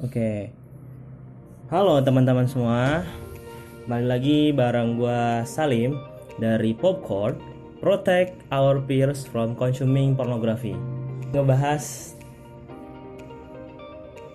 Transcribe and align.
Oke. 0.00 0.48
Halo 1.68 2.00
teman-teman 2.00 2.48
semua. 2.48 3.04
Balik 3.84 4.08
lagi 4.08 4.38
bareng 4.48 4.96
gua 4.96 5.44
Salim 5.44 5.92
dari 6.40 6.72
Popcorn 6.72 7.36
Protect 7.84 8.32
Our 8.48 8.80
Peers 8.88 9.28
from 9.28 9.52
Consuming 9.52 10.16
Pornography. 10.16 10.72
Ngebahas 11.36 12.16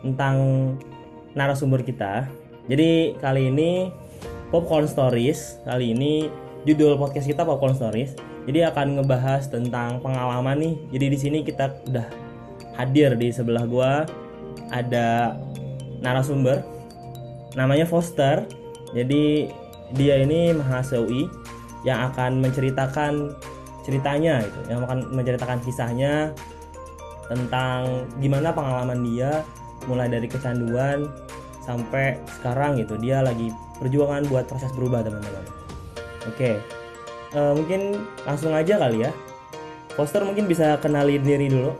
tentang 0.05 0.38
narasumber 1.34 1.82
kita. 1.82 2.29
Jadi 2.70 3.18
kali 3.18 3.50
ini 3.50 3.89
Popcorn 4.54 4.86
Stories. 4.86 5.66
Kali 5.66 5.97
ini 5.97 6.29
judul 6.70 6.93
podcast 7.02 7.25
kita 7.25 7.41
Popcorn 7.41 7.73
Stories. 7.73 8.13
Jadi 8.45 8.70
akan 8.70 9.02
ngebahas 9.02 9.50
tentang 9.50 9.97
pengalaman 9.97 10.61
nih. 10.61 10.75
Jadi 10.93 11.05
di 11.09 11.18
sini 11.18 11.39
kita 11.41 11.73
udah 11.89 12.05
hadir 12.77 13.18
di 13.18 13.34
sebelah 13.34 13.66
gua 13.66 14.05
ada 14.70 15.38
narasumber 16.02 16.62
namanya 17.55 17.88
Foster. 17.88 18.46
Jadi 18.96 19.52
dia 19.94 20.22
ini 20.23 20.55
mahasiswa 20.55 21.04
UI 21.04 21.27
yang 21.84 22.09
akan 22.12 22.41
menceritakan 22.41 23.36
ceritanya 23.86 24.41
itu, 24.41 24.60
yang 24.72 24.82
akan 24.88 25.13
menceritakan 25.13 25.62
kisahnya 25.62 26.34
tentang 27.30 28.10
gimana 28.22 28.54
pengalaman 28.54 29.02
dia 29.05 29.46
mulai 29.86 30.10
dari 30.10 30.26
kecanduan 30.26 31.12
sampai 31.62 32.18
sekarang 32.40 32.80
gitu. 32.82 32.98
Dia 32.98 33.22
lagi 33.22 33.52
perjuangan 33.77 34.26
buat 34.32 34.48
proses 34.49 34.72
berubah 34.74 35.05
teman-teman. 35.05 35.46
Oke, 36.26 36.58
Eh, 37.35 37.52
mungkin 37.52 37.99
langsung 38.24 38.55
aja 38.55 38.80
kali 38.80 39.04
ya. 39.04 39.12
Foster 39.99 40.24
mungkin 40.24 40.48
bisa 40.48 40.80
kenalin 40.80 41.20
diri 41.20 41.52
dulu. 41.52 41.76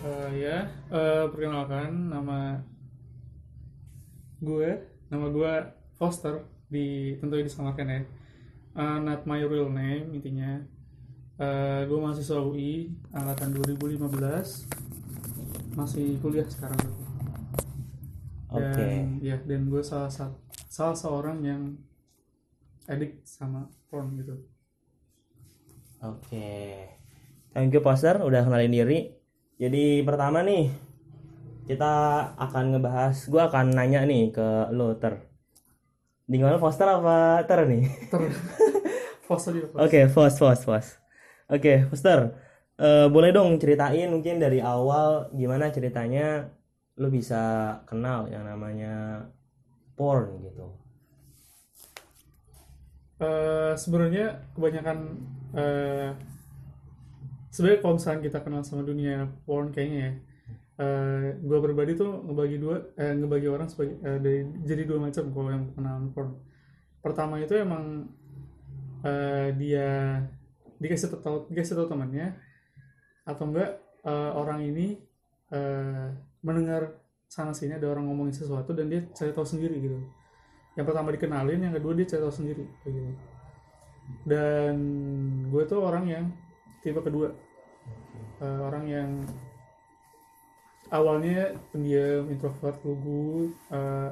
Eh, 0.00 0.30
ya, 0.40 0.64
eh, 0.88 1.24
perkenalkan 1.28 2.08
nama 2.08 2.56
gue, 4.40 4.70
nama 5.12 5.26
gue 5.28 5.52
Foster 6.00 6.40
di 6.72 7.12
tentunya 7.20 7.44
disamarkan 7.44 7.84
ya. 7.84 8.00
Eh, 8.80 8.98
not 9.04 9.28
my 9.28 9.44
real 9.44 9.68
name 9.68 10.16
intinya. 10.16 10.64
Eh, 11.36 11.80
gue 11.84 11.98
mahasiswa 12.00 12.40
UI 12.40 12.96
angkatan 13.12 13.52
2015 13.52 14.68
masih 15.72 16.18
kuliah 16.20 16.44
sekarang 16.44 16.76
Oke. 18.52 18.60
dan 18.60 19.16
ya 19.22 19.38
dan 19.48 19.70
gue 19.70 19.80
salah 19.80 20.10
sa- 20.12 20.36
salah 20.68 20.92
seorang 20.92 21.40
yang 21.40 21.62
edik 22.84 23.22
sama 23.24 23.70
porn 23.88 24.18
gitu 24.20 24.36
Oke. 26.04 26.88
Thank 27.52 27.72
you 27.72 27.80
Poster 27.80 28.20
udah 28.20 28.44
kenalin 28.44 28.72
diri. 28.72 29.19
Jadi 29.60 30.00
pertama 30.08 30.40
nih 30.40 30.72
kita 31.68 31.92
akan 32.40 32.64
ngebahas 32.72 33.28
gua 33.28 33.52
akan 33.52 33.76
nanya 33.76 34.08
nih 34.08 34.32
ke 34.32 34.72
lo 34.72 34.96
ter. 34.96 35.20
Mana 36.24 36.56
Foster 36.56 36.88
apa 36.88 37.44
ter 37.44 37.68
nih? 37.68 37.84
ter 38.08 38.22
Foster 39.28 39.52
juga 39.52 39.84
Oke, 39.84 40.08
Fos 40.08 40.40
Fos 40.40 40.64
Fos. 40.64 40.86
Oke, 41.52 41.84
Foster. 41.92 42.32
eh, 42.80 43.06
boleh 43.12 43.36
dong 43.36 43.60
ceritain 43.60 44.08
mungkin 44.08 44.40
dari 44.40 44.64
awal 44.64 45.28
gimana 45.36 45.68
ceritanya 45.68 46.48
lo 46.96 47.12
bisa 47.12 47.76
kenal 47.84 48.32
yang 48.32 48.48
namanya 48.48 49.28
porn 49.92 50.40
gitu. 50.40 50.72
Eh, 53.20 53.76
sebenarnya 53.76 54.40
kebanyakan 54.56 54.98
eh 55.52 56.08
sebenarnya 57.50 57.80
kalau 57.82 57.94
misalnya 57.98 58.20
kita 58.24 58.38
kenal 58.46 58.62
sama 58.62 58.82
dunia 58.86 59.26
porn 59.44 59.74
kayaknya 59.74 59.98
ya 60.00 60.12
eh 60.80 61.36
gue 61.36 61.58
pribadi 61.60 61.92
tuh 61.92 62.24
ngebagi 62.24 62.56
dua 62.56 62.76
eh, 62.96 63.12
ngebagi 63.12 63.48
orang 63.52 63.68
sebagai 63.68 64.00
eh, 64.00 64.16
dari 64.16 64.40
jadi 64.64 64.88
dua 64.88 64.98
macam 65.02 65.28
kalau 65.28 65.50
yang 65.52 65.64
kenal 65.76 66.08
porn. 66.16 66.40
Pertama 67.04 67.36
itu 67.36 67.52
emang 67.52 68.08
eh, 69.04 69.52
dia 69.60 69.88
dikasih 70.80 71.20
tahu 71.20 71.52
dikasih 71.52 71.76
tahu 71.76 71.86
temannya 71.92 72.32
atau 73.28 73.44
enggak 73.52 73.76
eh, 74.08 74.32
orang 74.32 74.64
ini 74.64 74.96
eh, 75.52 76.16
mendengar 76.40 76.96
sana 77.28 77.52
sini 77.52 77.76
ada 77.76 77.86
orang 77.92 78.08
ngomongin 78.08 78.32
sesuatu 78.32 78.72
dan 78.72 78.88
dia 78.88 79.04
cari 79.12 79.36
tahu 79.36 79.44
sendiri 79.44 79.76
gitu. 79.84 80.00
Yang 80.80 80.86
pertama 80.88 81.12
dikenalin 81.12 81.60
yang 81.60 81.74
kedua 81.76 81.92
dia 81.92 82.08
cari 82.08 82.24
tahu 82.24 82.34
sendiri 82.34 82.64
gitu. 82.88 83.00
Dan 84.24 84.76
gue 85.52 85.62
tuh 85.68 85.84
orang 85.84 86.08
yang 86.08 86.24
tipe 86.82 87.00
kedua. 87.00 87.28
Eh, 88.40 88.60
orang 88.64 88.84
yang 88.88 89.10
awalnya 90.90 91.54
pendiam 91.70 92.26
introvert 92.32 92.80
lugu 92.82 93.52
eh, 93.70 94.10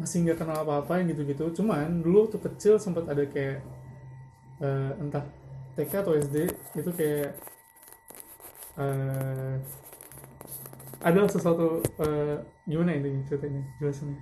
masih 0.00 0.24
nggak 0.24 0.38
kenal 0.40 0.64
apa-apa 0.64 1.00
yang 1.00 1.12
gitu-gitu. 1.12 1.62
Cuman 1.62 2.00
dulu 2.02 2.28
tuh 2.28 2.40
kecil 2.42 2.76
sempat 2.80 3.06
ada 3.08 3.24
kayak 3.28 3.62
eh, 4.60 4.92
entah 5.00 5.24
TK 5.78 5.92
atau 6.02 6.14
SD 6.18 6.36
itu 6.76 6.90
kayak 6.96 7.30
eh 8.80 9.54
ada 11.00 11.24
sesuatu 11.28 11.80
eh, 12.04 12.36
gimana 12.68 12.92
ini 12.96 13.24
ceritanya? 13.28 13.62
Jelasin 13.80 14.16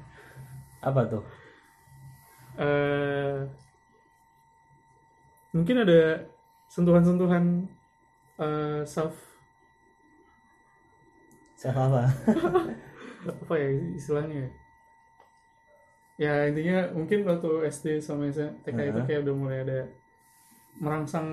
Apa 0.82 1.02
tuh? 1.10 1.24
eh 2.58 3.46
mungkin 5.54 5.86
ada 5.86 6.26
sentuhan-sentuhan 6.68 7.66
eh, 8.38 8.82
self 8.84 9.16
Siapa 11.58 11.90
apa? 11.90 12.06
apa 13.42 13.54
ya 13.58 13.68
istilahnya 13.98 14.46
ya 14.46 14.50
ya 16.18 16.34
intinya 16.50 16.90
mungkin 16.94 17.22
waktu 17.26 17.66
SD 17.70 17.86
sama 18.02 18.30
TK 18.30 18.74
itu 18.74 18.74
Heeh. 18.74 19.06
kayak 19.06 19.22
udah 19.26 19.34
mulai 19.34 19.58
ada 19.62 19.80
merangsang 20.82 21.26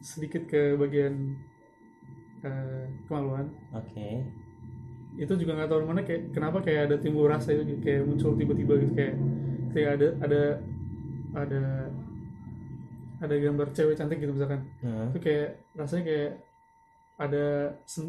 sedikit 0.00 0.44
ke 0.44 0.76
bagian 0.76 1.36
eh, 2.44 2.84
kemaluan 3.08 3.48
Oke. 3.72 4.24
itu 5.16 5.32
juga 5.36 5.56
nggak 5.56 5.68
tahu 5.68 5.80
mana 5.84 6.04
kayak 6.04 6.32
kenapa 6.32 6.64
kayak 6.64 6.92
ada 6.92 6.96
timbul 7.00 7.28
rasa 7.28 7.52
itu 7.56 7.76
kayak 7.80 8.04
muncul 8.08 8.32
tiba-tiba 8.36 8.80
gitu 8.80 8.92
kayak 8.96 9.16
kayak 9.72 9.90
ada 10.00 10.08
ada 10.24 10.42
ada 11.32 11.62
ada 13.22 13.34
gambar 13.34 13.70
cewek 13.70 13.94
cantik 13.94 14.18
gitu 14.18 14.34
misalkan 14.34 14.66
Heeh. 14.82 15.06
itu 15.08 15.18
kayak 15.20 15.48
rasanya 15.72 16.04
kayak 16.04 16.30
ada 17.14 17.44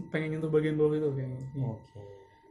pengen 0.10 0.30
nyentuh 0.34 0.50
bagian 0.50 0.74
bawah 0.74 0.96
itu 0.96 1.10
kayaknya. 1.12 1.42
Oke. 1.62 2.02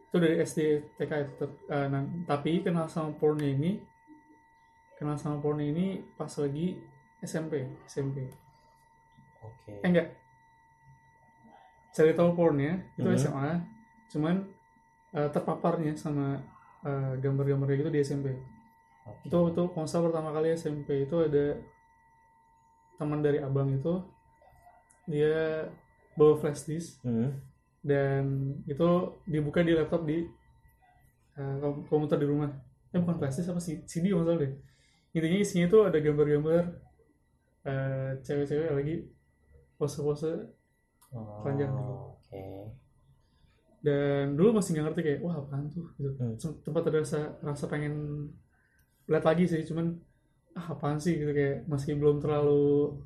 itu 0.07 0.17
dari 0.17 0.37
SD 0.39 0.59
TK 0.95 1.13
itu 1.19 1.33
Tet- 1.37 1.63
eh, 1.67 1.87
nah, 1.89 2.01
tapi 2.23 2.61
kenal 2.61 2.85
sama 2.87 3.11
pornnya 3.13 3.49
ini 3.49 3.81
kenal 4.95 5.17
sama 5.17 5.41
pornnya 5.41 5.67
ini 5.67 5.87
pas 6.13 6.29
lagi 6.31 6.77
SMP 7.19 7.65
SMP 7.83 8.29
Oke. 9.41 9.73
eh 9.75 9.89
enggak 9.89 10.13
cari 11.91 12.13
tahu 12.13 12.31
pornnya 12.33 12.81
itu 12.95 13.05
Mhm. 13.05 13.19
SMA 13.19 13.51
cuman 14.09 14.37
eh, 15.13 15.29
terpaparnya 15.29 15.93
sama 15.95 16.41
eh, 16.83 17.13
gambar-gambar 17.17 17.67
kayak 17.67 17.81
gitu 17.81 17.91
di 17.91 18.01
SMP 18.01 18.27
Oke. 19.03 19.27
itu 19.27 19.37
itu 19.49 19.63
konsol 19.71 20.07
pertama 20.07 20.31
kali 20.31 20.53
SMP 20.53 21.05
itu 21.05 21.17
ada 21.19 21.57
teman 23.03 23.19
dari 23.19 23.43
abang 23.43 23.75
itu 23.75 23.99
dia 25.05 25.67
bawa 26.15 26.39
flash 26.39 26.63
disk 26.65 27.03
Hmm. 27.03 27.35
dan 27.83 28.25
itu 28.65 28.89
dibuka 29.27 29.59
di 29.61 29.75
laptop 29.75 30.07
di 30.07 30.23
kom- 31.59 31.83
komputer 31.91 32.23
di 32.23 32.29
rumah 32.31 32.55
eh 32.93 33.01
bukan 33.01 33.19
flash 33.19 33.43
disk 33.43 33.51
apa 33.51 33.59
sih 33.59 33.83
CD 33.83 34.15
salah 34.15 34.39
deh 34.39 34.53
intinya 35.13 35.39
isinya 35.41 35.67
itu 35.67 35.79
ada 35.83 35.99
gambar-gambar 35.99 36.63
eh, 37.65 38.11
cewek-cewek 38.23 38.71
lagi 38.71 38.97
pose-pose 39.77 40.33
Oh, 41.13 41.45
Panjang 41.45 41.69
gitu. 41.69 41.93
Oke. 42.17 42.41
dan 43.85 44.33
dulu 44.33 44.57
masih 44.57 44.73
nggak 44.73 44.85
ngerti 44.89 45.01
kayak 45.03 45.21
wah 45.21 45.37
apaan 45.37 45.69
tuh 45.69 45.85
gitu 45.99 46.09
Hmm. 46.17 46.39
Tempat 46.63 46.83
ada 46.89 46.99
rasa 47.05 47.21
rasa 47.43 47.65
pengen 47.69 47.95
lihat 49.05 49.25
lagi 49.27 49.45
sih 49.45 49.61
cuman 49.67 49.99
ah 50.59 50.67
apaan 50.77 50.99
sih? 51.01 51.17
Gitu 51.17 51.33
kayak 51.33 51.69
masih 51.71 51.97
belum 51.97 52.21
terlalu 52.23 52.99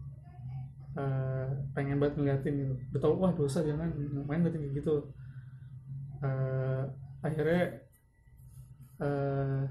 eh, 0.97 1.49
pengen 1.77 2.01
banget 2.01 2.15
ngeliatin 2.19 2.55
gitu. 2.57 2.75
Udah 2.93 3.01
tau 3.01 3.15
wah 3.21 3.33
dosa 3.35 3.63
jangan 3.63 3.91
main 4.27 4.41
ngeliatin 4.43 4.63
kayak 4.67 4.75
gitu. 4.81 4.95
Eh, 6.25 6.83
akhirnya 7.23 7.65
eh, 9.03 9.63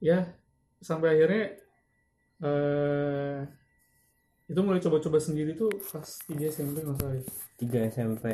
ya 0.00 0.18
sampai 0.80 1.08
akhirnya 1.12 1.44
eh 2.40 3.40
itu 4.50 4.60
mulai 4.66 4.82
coba-coba 4.82 5.22
sendiri 5.22 5.54
tuh 5.54 5.70
pas 5.94 6.02
3 6.26 6.50
SMP 6.50 6.82
nggak 6.82 6.98
salah 6.98 7.14
ya. 7.14 7.22
Tiga 7.54 7.78
SMP. 7.86 8.24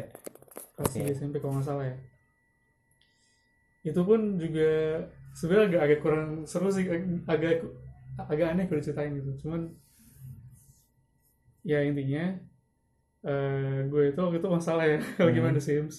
kelas 0.79 0.89
Oke. 0.89 1.05
3 1.05 1.13
SMP 1.13 1.35
kalau 1.43 1.61
nggak 1.61 1.67
salah 1.69 1.85
ya. 1.85 1.97
Itu 3.85 4.01
pun 4.07 4.41
juga 4.41 4.71
sebenarnya 5.37 5.67
agak 5.69 5.83
agak 5.85 5.99
kurang 6.01 6.29
seru 6.49 6.69
sih 6.73 6.89
ag- 6.89 7.25
agak 7.29 7.53
agak 8.17 8.49
aneh 8.57 8.65
kalau 8.65 8.81
ceritain 8.81 9.13
gitu. 9.13 9.31
Cuman 9.45 9.69
ya 11.63 11.83
intinya 11.83 12.25
eh 13.27 13.79
gue 13.91 14.03
itu 14.15 14.21
waktu 14.23 14.39
itu 14.39 14.49
masalah 14.49 14.85
ya 14.87 14.99
lagi 15.27 15.39
Hmm. 15.39 15.45
main 15.51 15.57
The 15.57 15.65
Sims. 15.65 15.97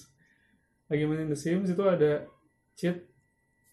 Lagi 0.88 1.04
mainin 1.04 1.28
The 1.28 1.36
Sims 1.38 1.68
itu 1.68 1.84
ada 1.84 2.24
cheat 2.72 2.96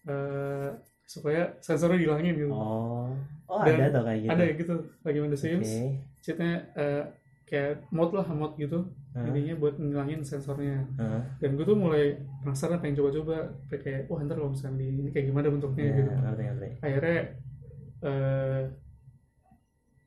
eh, 0.06 0.70
supaya 1.06 1.56
sensornya 1.58 1.98
dihilangin 1.98 2.34
gitu. 2.36 2.52
Oh. 2.52 3.08
Oh 3.46 3.62
Dan 3.62 3.78
ada 3.80 3.88
tuh 3.94 4.02
kayak 4.04 4.20
gitu? 4.22 4.30
ada 4.30 4.44
gitu 4.52 4.74
lagi 5.02 5.18
main 5.18 5.32
The 5.32 5.40
Sims. 5.40 5.68
Oke. 5.68 5.86
cheatnya 6.20 6.52
eh, 6.76 7.02
kayak 7.46 7.86
mod 7.90 8.10
lah 8.12 8.26
mod 8.28 8.58
gitu 8.60 8.84
Intinya 9.24 9.54
buat 9.56 9.74
ngilangin 9.80 10.20
sensornya. 10.20 10.84
Hah? 11.00 11.24
dan 11.40 11.56
gue 11.56 11.64
tuh 11.64 11.78
mulai 11.78 12.20
penasaran 12.44 12.84
pengen 12.84 13.00
coba-coba. 13.00 13.48
Kayak 13.72 14.12
wah 14.12 14.20
ntar 14.20 14.36
kalau 14.36 14.52
misalnya 14.52 14.76
di 14.76 14.86
ini 14.92 15.08
kayak 15.08 15.26
gimana 15.32 15.48
bentuknya 15.48 15.84
ya 15.88 15.94
gitu. 15.96 16.10
ngerti 16.12 16.42
ngerti. 16.44 16.68
Akhirnya 16.84 17.20
eh 18.04 18.62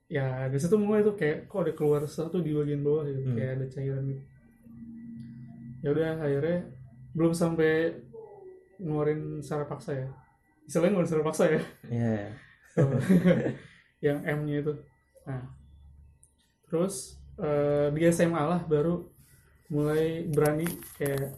ya 0.10 0.50
dari 0.50 0.62
situ 0.62 0.78
mulai 0.78 1.02
tuh 1.06 1.14
kayak 1.18 1.50
kok 1.50 1.62
ada 1.66 1.74
keluar 1.74 2.02
sesuatu 2.06 2.42
di 2.42 2.54
bagian 2.54 2.86
bawah 2.86 3.06
gitu. 3.10 3.22
Hmm. 3.26 3.38
kayak 3.38 3.52
ada 3.58 3.66
cairan 3.74 4.04
gitu. 4.14 4.24
Ya 5.80 5.90
udah 5.96 6.10
akhirnya 6.22 6.58
belum 7.18 7.34
sampai 7.34 7.74
ngeluarin 8.78 9.42
secara 9.42 9.66
paksa 9.66 9.92
ya. 9.98 10.08
Istilahnya 10.70 10.92
ngeluarin 10.94 11.10
secara 11.10 11.26
paksa 11.26 11.44
ya. 11.50 11.62
Ya 11.90 12.18
yang 14.06 14.24
M-nya 14.24 14.64
itu. 14.64 14.74
Nah 15.26 15.44
terus 16.70 17.19
eh, 17.40 17.88
di 17.96 18.02
SMA 18.12 18.44
lah 18.44 18.62
baru 18.68 19.04
mulai 19.70 20.26
berani 20.28 20.66
kayak 20.98 21.36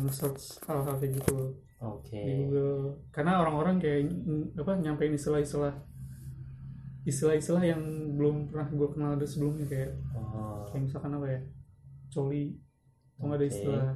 nge-search 0.00 0.64
hal-hal 0.64 0.96
kayak 0.96 1.20
gitu. 1.20 1.52
Oke. 1.80 2.16
Di 2.16 2.32
Google. 2.44 3.00
Karena 3.12 3.40
orang-orang 3.40 3.80
kayak 3.80 4.12
apa 4.56 4.72
nyampein 4.80 5.16
istilah-istilah 5.16 5.72
istilah-istilah 7.08 7.64
yang 7.64 7.82
belum 8.16 8.52
pernah 8.52 8.68
gue 8.68 8.88
kenal 8.92 9.16
dari 9.16 9.28
sebelumnya 9.28 9.64
kayak 9.64 9.96
oh. 10.12 10.68
kayak 10.68 10.84
misalkan 10.84 11.16
apa 11.16 11.26
ya 11.28 11.40
coli. 12.12 12.56
Atau 13.16 13.24
nggak 13.28 13.40
ada 13.40 13.46
istilah 13.48 13.88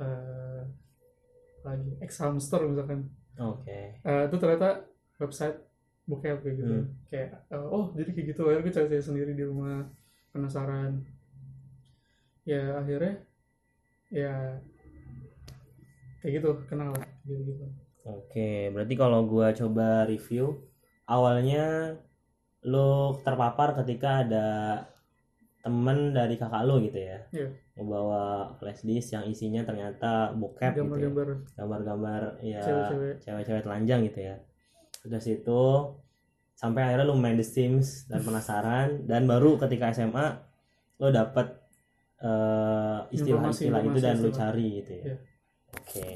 eh 0.00 0.62
lagi 1.66 1.90
ex 2.00 2.10
hamster 2.22 2.60
misalkan. 2.70 3.10
Oke. 3.38 3.98
Eh, 4.00 4.22
itu 4.30 4.36
ternyata 4.38 4.86
website 5.20 5.58
bokep 6.08 6.42
kayak 6.42 6.56
gitu. 6.58 6.74
Hmm. 6.74 6.86
kayak 7.06 7.28
eh, 7.50 7.66
oh 7.70 7.94
jadi 7.94 8.10
kayak 8.10 8.26
gitu 8.34 8.42
akhirnya 8.46 8.64
gue 8.66 8.74
cari-cari 8.74 9.04
sendiri 9.04 9.32
di 9.36 9.44
rumah 9.46 9.86
penasaran. 10.30 11.04
Ya 12.46 12.80
akhirnya 12.80 13.22
ya 14.10 14.58
kayak 16.20 16.32
gitu 16.40 16.50
kenal 16.66 16.92
gitu 17.24 17.40
gitu. 17.46 17.64
Oke, 18.08 18.72
berarti 18.72 18.94
kalau 18.96 19.28
gua 19.28 19.52
coba 19.52 20.08
review, 20.08 20.56
awalnya 21.04 21.94
lo 22.64 23.20
terpapar 23.20 23.76
ketika 23.84 24.24
ada 24.24 24.46
temen 25.60 26.16
dari 26.16 26.40
kakak 26.40 26.64
lo 26.64 26.80
gitu 26.80 26.96
ya, 26.96 27.20
Iya. 27.28 27.52
membawa 27.76 28.56
flash 28.56 28.80
disk 28.88 29.12
yang 29.12 29.28
isinya 29.28 29.60
ternyata 29.68 30.32
bokep 30.32 30.72
gitu 30.72 30.80
ya, 30.80 30.84
gambar-gambar. 30.88 31.28
Gambar-gambar 31.60 32.22
ya 32.40 32.64
cewek-cewek. 33.20 33.62
telanjang 33.68 34.00
gitu 34.08 34.20
ya. 34.24 34.36
Udah 35.04 35.20
situ 35.20 35.62
sampai 36.60 36.92
akhirnya 36.92 37.08
lo 37.08 37.16
main 37.16 37.40
The 37.40 37.46
Sims 37.46 38.04
dan 38.04 38.20
penasaran 38.20 39.08
dan 39.08 39.24
baru 39.24 39.56
ketika 39.56 39.96
SMA 39.96 40.44
lo 41.00 41.08
dapet 41.08 41.56
eh, 42.20 43.00
istilah-istilah 43.16 43.80
itu 43.80 43.98
dan 44.04 44.20
Informasi-informasi 44.20 44.36
cari 44.36 44.68
gitu 44.84 44.92
ya. 44.92 45.04
Iya. 45.08 45.16
Oke. 45.80 46.06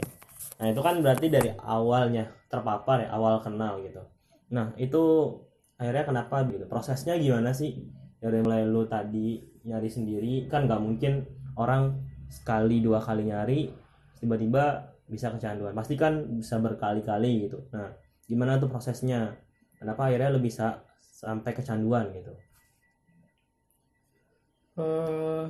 Nah, 0.60 0.66
itu 0.68 0.80
kan 0.84 0.94
berarti 1.00 1.26
dari 1.32 1.50
awalnya 1.56 2.28
terpapar 2.52 3.08
ya, 3.08 3.16
awal 3.16 3.40
kenal 3.40 3.80
gitu. 3.80 4.04
Nah, 4.52 4.76
itu 4.76 5.32
akhirnya 5.80 6.04
kenapa 6.04 6.44
gitu? 6.52 6.68
Prosesnya 6.68 7.16
gimana 7.16 7.56
sih? 7.56 7.88
Dari 8.20 8.44
mulai 8.44 8.68
lu 8.68 8.84
tadi 8.84 9.40
nyari 9.64 9.88
sendiri, 9.88 10.44
kan 10.52 10.68
nggak 10.68 10.82
mungkin 10.84 11.24
orang 11.56 12.04
sekali 12.28 12.84
dua 12.84 13.00
kali 13.00 13.32
nyari 13.32 13.72
tiba-tiba 14.20 14.92
bisa 15.08 15.32
kecanduan. 15.32 15.72
Pasti 15.72 15.96
kan 15.96 16.36
bisa 16.36 16.60
berkali-kali 16.60 17.48
gitu. 17.48 17.64
Nah, 17.72 17.96
gimana 18.28 18.60
tuh 18.60 18.68
prosesnya? 18.68 19.40
Kenapa 19.84 20.08
akhirnya 20.08 20.32
lu 20.32 20.40
bisa 20.40 20.80
sampai 20.96 21.52
kecanduan 21.52 22.08
gitu? 22.16 22.32
eh 24.74 25.46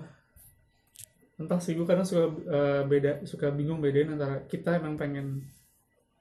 entah 1.41 1.57
sih 1.57 1.73
gue 1.73 1.87
kadang 1.89 2.05
suka 2.05 2.29
eh, 2.45 2.83
beda 2.85 3.25
suka 3.25 3.49
bingung 3.49 3.81
bedain 3.81 4.13
antara 4.13 4.45
kita 4.45 4.77
emang 4.77 5.01
pengen 5.01 5.41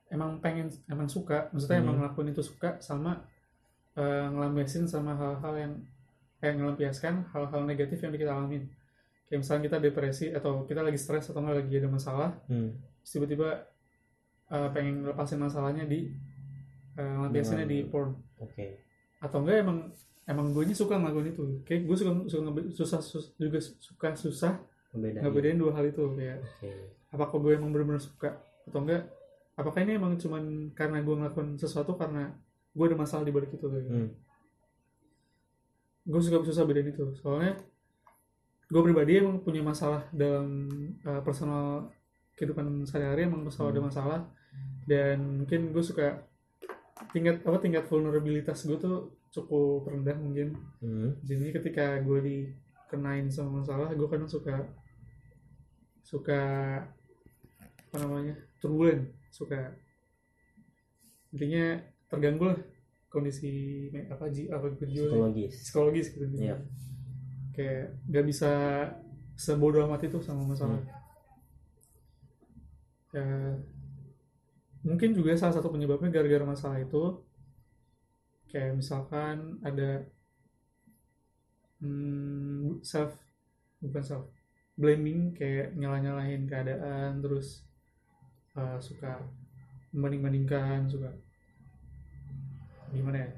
emang 0.08 0.40
pengen 0.40 0.72
emang 0.88 1.12
suka 1.12 1.52
maksudnya 1.52 1.82
Hmm. 1.82 1.86
emang 1.90 1.96
ngelakuin 2.00 2.32
itu 2.32 2.40
suka 2.42 2.80
sama 2.80 3.28
eh, 4.00 4.26
ngelampiasin 4.32 4.88
sama 4.88 5.14
hal-hal 5.20 5.54
yang 5.60 5.74
kayak 6.40 6.56
ngelampiaskan 6.58 7.28
hal-hal 7.30 7.62
negatif 7.68 8.00
yang 8.00 8.14
kita 8.16 8.32
alamin 8.32 8.64
kayak 9.28 9.40
misalnya 9.44 9.64
kita 9.68 9.78
depresi 9.84 10.26
atau 10.32 10.64
kita 10.64 10.82
lagi 10.82 10.96
stres 10.98 11.28
atau 11.28 11.44
nggak 11.44 11.58
lagi 11.60 11.74
ada 11.78 11.90
masalah 11.92 12.30
Hmm. 12.48 12.72
tiba-tiba 13.04 13.68
eh, 14.48 14.70
pengen 14.72 15.04
ngelepasin 15.04 15.44
masalahnya 15.44 15.84
di 15.86 16.08
eh, 16.94 17.04
ngelampiasinnya 17.04 17.66
di 17.66 17.80
porn 17.84 18.14
Oke. 18.38 18.80
atau 19.20 19.42
enggak 19.42 19.58
emang 19.62 19.78
emang 20.24 20.48
gue 20.52 20.64
ini 20.64 20.72
suka 20.72 20.96
ngelakuin 20.96 21.30
itu 21.30 21.44
kayak 21.62 21.82
gue 21.84 21.96
suka 21.96 22.12
suka 22.26 22.42
susah 22.72 23.00
sus- 23.02 23.32
juga 23.36 23.60
suka 23.60 24.08
susah 24.16 24.54
ngebedain 24.94 25.58
dua 25.58 25.74
hal 25.74 25.86
itu 25.86 26.04
kayak 26.14 26.40
Oke. 26.40 26.72
apakah 27.10 27.38
gue 27.40 27.52
emang 27.54 27.70
benar-benar 27.70 28.00
suka 28.00 28.30
atau 28.64 28.80
enggak 28.80 29.10
apakah 29.54 29.80
ini 29.82 29.96
emang 29.96 30.16
cuman 30.16 30.44
karena 30.72 30.98
gue 31.00 31.16
ngelakuin 31.16 31.58
sesuatu 31.58 31.94
karena 31.94 32.32
gue 32.74 32.86
ada 32.86 32.96
masalah 32.96 33.22
di 33.22 33.30
balik 33.30 33.52
itu 33.52 33.62
kayak 33.64 33.84
gitu. 33.84 33.94
Hmm. 34.00 34.10
gue 36.04 36.20
suka 36.20 36.44
susah 36.44 36.64
bedain 36.64 36.88
itu 36.88 37.06
soalnya 37.16 37.56
gue 38.66 38.82
pribadi 38.82 39.20
emang 39.20 39.40
punya 39.40 39.62
masalah 39.62 40.04
dalam 40.10 40.68
uh, 41.02 41.22
personal 41.22 41.88
kehidupan 42.34 42.84
sehari-hari 42.84 43.24
emang 43.24 43.46
selalu 43.48 43.70
ada 43.70 43.80
Hmm. 43.80 43.88
masalah 43.88 44.20
dan 44.84 45.18
mungkin 45.40 45.72
gue 45.72 45.80
suka 45.82 46.22
tingkat 47.10 47.42
apa 47.42 47.58
tingkat 47.58 47.86
vulnerabilitas 47.86 48.64
gue 48.64 48.78
tuh 48.78 48.98
cukup 49.30 49.90
rendah 49.90 50.14
mungkin 50.16 50.54
Hmm. 50.78 51.18
jadi 51.22 51.50
ketika 51.52 51.98
gue 52.00 52.20
dikenain 52.22 53.28
sama 53.28 53.60
masalah 53.60 53.90
gue 53.90 54.06
kadang 54.06 54.30
suka 54.30 54.62
suka 56.02 56.42
apa 57.90 57.98
namanya 57.98 58.34
turbulen 58.60 59.10
suka 59.30 59.74
intinya 61.30 61.82
terganggu 62.08 62.46
lah 62.48 62.60
kondisi 63.10 63.50
apa 64.06 64.30
ji 64.30 64.50
apa 64.50 64.70
gitu 64.74 64.86
Psikologis. 64.86 65.52
psikologis 65.60 66.08
gitu 66.10 66.26
Iya. 66.36 66.58
kayak 67.52 67.98
nggak 68.06 68.26
bisa 68.26 68.52
sebodoh 69.34 69.86
amat 69.86 70.06
itu 70.06 70.22
sama 70.22 70.46
masalah 70.46 70.78
Hmm. 70.78 70.90
ya 73.14 73.26
mungkin 74.84 75.16
juga 75.16 75.36
salah 75.40 75.56
satu 75.56 75.72
penyebabnya 75.72 76.12
gara-gara 76.12 76.44
masalah 76.44 76.80
itu 76.84 77.24
kayak 78.52 78.78
misalkan 78.78 79.58
ada 79.64 80.04
hmm, 81.82 82.84
self 82.84 83.16
bukan 83.80 84.04
self 84.04 84.26
blaming 84.76 85.32
kayak 85.38 85.74
nyalah-nyalahin 85.78 86.46
keadaan 86.50 87.22
terus 87.24 87.64
uh, 88.58 88.78
suka 88.82 89.22
membanding-bandingkan 89.94 90.90
suka 90.90 91.10
gimana 92.94 93.26
ya 93.26 93.30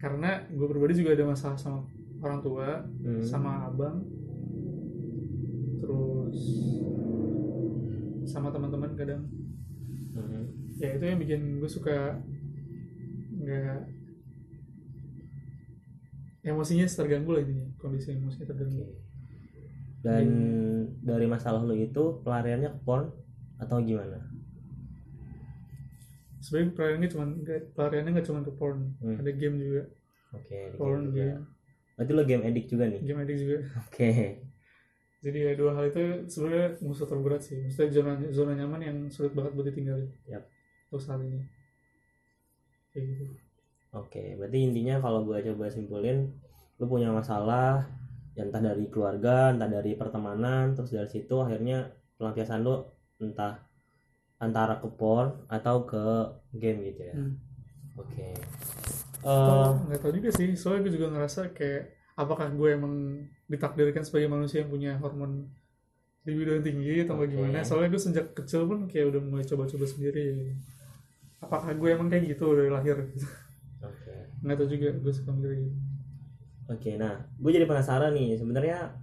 karena 0.00 0.44
gue 0.52 0.66
pribadi 0.68 1.00
juga 1.00 1.16
ada 1.16 1.24
masalah 1.24 1.56
sama 1.56 1.80
orang 2.20 2.40
tua 2.44 2.68
Hmm. 3.04 3.20
sama 3.20 3.68
abang 3.68 4.00
terus 5.80 6.40
sama 8.24 8.48
teman-teman 8.48 8.96
kadang 8.96 9.22
Hmm. 10.14 10.46
ya 10.78 10.94
itu 10.94 11.04
yang 11.04 11.18
bikin 11.18 11.40
gue 11.58 11.66
suka 11.66 12.22
nggak 13.34 13.78
emosinya 16.44 16.86
terganggu 16.86 17.30
lah 17.34 17.40
intinya 17.42 17.66
kondisi 17.80 18.14
emosinya 18.14 18.46
terganggu. 18.46 18.84
Dan 20.04 20.26
dari 21.00 21.24
masalah 21.24 21.64
lo 21.64 21.72
itu 21.72 22.20
pelariannya 22.22 22.70
ke 22.76 22.80
porn 22.84 23.08
atau 23.58 23.80
gimana? 23.80 24.20
sebenarnya 26.44 26.76
pelariannya 26.76 27.08
cuma 27.08 27.24
pelariannya 27.72 28.10
nggak 28.12 28.26
cuma 28.28 28.44
ke 28.44 28.52
porn 28.52 28.92
Hmm. 29.00 29.16
ada 29.16 29.32
game 29.32 29.56
juga 29.56 29.82
Oke. 30.36 30.58
di 30.70 30.76
porn 30.76 31.00
game 31.00 31.08
juga. 31.08 31.24
game 31.24 31.42
Berarti 31.96 32.12
lo 32.12 32.22
game 32.28 32.42
addict 32.44 32.68
juga 32.68 32.84
nih? 32.84 33.00
game 33.00 33.20
addict 33.24 33.40
juga 33.40 33.58
Oke. 33.88 34.08
Jadi 35.24 35.38
ya 35.48 35.52
dua 35.56 35.72
hal 35.72 35.88
itu 35.88 36.28
sebenarnya 36.28 36.68
musuh 36.84 37.08
terberat 37.08 37.40
sih 37.40 37.56
maksudnya 37.64 37.88
zona 37.90 38.12
zona 38.28 38.52
nyaman 38.52 38.80
yang 38.84 38.96
sulit 39.08 39.32
banget 39.32 39.56
buat 39.56 39.66
ditinggalin 39.72 40.08
Yap. 40.28 40.44
untuk 40.92 41.00
saat 41.00 41.24
ini 41.24 41.40
kayak 42.92 43.04
gitu 43.08 43.24
Oke. 43.94 44.34
Berarti 44.34 44.58
intinya 44.58 44.98
kalau 44.98 45.22
gue 45.22 45.38
coba 45.54 45.70
simpulin, 45.70 46.26
lo 46.82 46.84
punya 46.90 47.14
masalah, 47.14 47.86
ya 48.34 48.42
entah 48.42 48.58
dari 48.58 48.90
keluarga, 48.90 49.54
entah 49.54 49.70
dari 49.70 49.94
pertemanan, 49.94 50.74
terus 50.74 50.90
dari 50.90 51.06
situ 51.06 51.38
akhirnya 51.38 51.94
pelampiasan 52.18 52.66
lo 52.66 52.98
entah 53.22 53.62
antara 54.42 54.82
ke 54.82 54.90
porn 54.90 55.46
atau 55.46 55.86
ke 55.86 56.02
game 56.58 56.90
gitu 56.90 57.02
ya. 57.06 57.14
Hmm. 57.14 57.34
Oke. 58.02 58.34
Oh, 59.22 59.30
Eh, 59.30 59.70
nggak 59.88 60.00
tahu 60.02 60.12
juga 60.20 60.30
sih 60.34 60.52
soalnya 60.58 60.90
gue 60.90 60.92
juga 61.00 61.08
ngerasa 61.14 61.54
kayak 61.54 61.82
apakah 62.14 62.50
gue 62.54 62.68
emang 62.74 62.94
ditakdirkan 63.50 64.06
sebagai 64.06 64.30
manusia 64.30 64.62
yang 64.62 64.70
punya 64.70 64.92
hormon 65.02 65.50
di 66.24 66.32
bidang 66.32 66.64
tinggi 66.64 67.04
atau 67.04 67.20
Oke. 67.20 67.36
gimana 67.36 67.60
soalnya 67.60 67.92
gue 67.92 68.00
sejak 68.00 68.26
kecil 68.32 68.64
pun 68.64 68.88
kayak 68.88 69.12
udah 69.12 69.20
mulai 69.20 69.44
coba-coba 69.44 69.84
sendiri 69.84 70.56
apakah 71.42 71.76
gue 71.76 71.88
emang 71.92 72.08
kayak 72.08 72.32
gitu 72.32 72.56
dari 72.56 72.70
lahir 72.72 72.96
Oke. 73.84 74.14
nggak 74.40 74.56
tahu 74.56 74.68
juga 74.72 74.88
gue 74.96 75.12
suka 75.12 75.30
mikir 75.36 75.52
gitu 75.68 75.76
Oke, 76.64 76.96
nah, 76.96 77.20
gue 77.36 77.50
jadi 77.52 77.68
penasaran 77.68 78.16
nih, 78.16 78.40
sebenarnya 78.40 78.96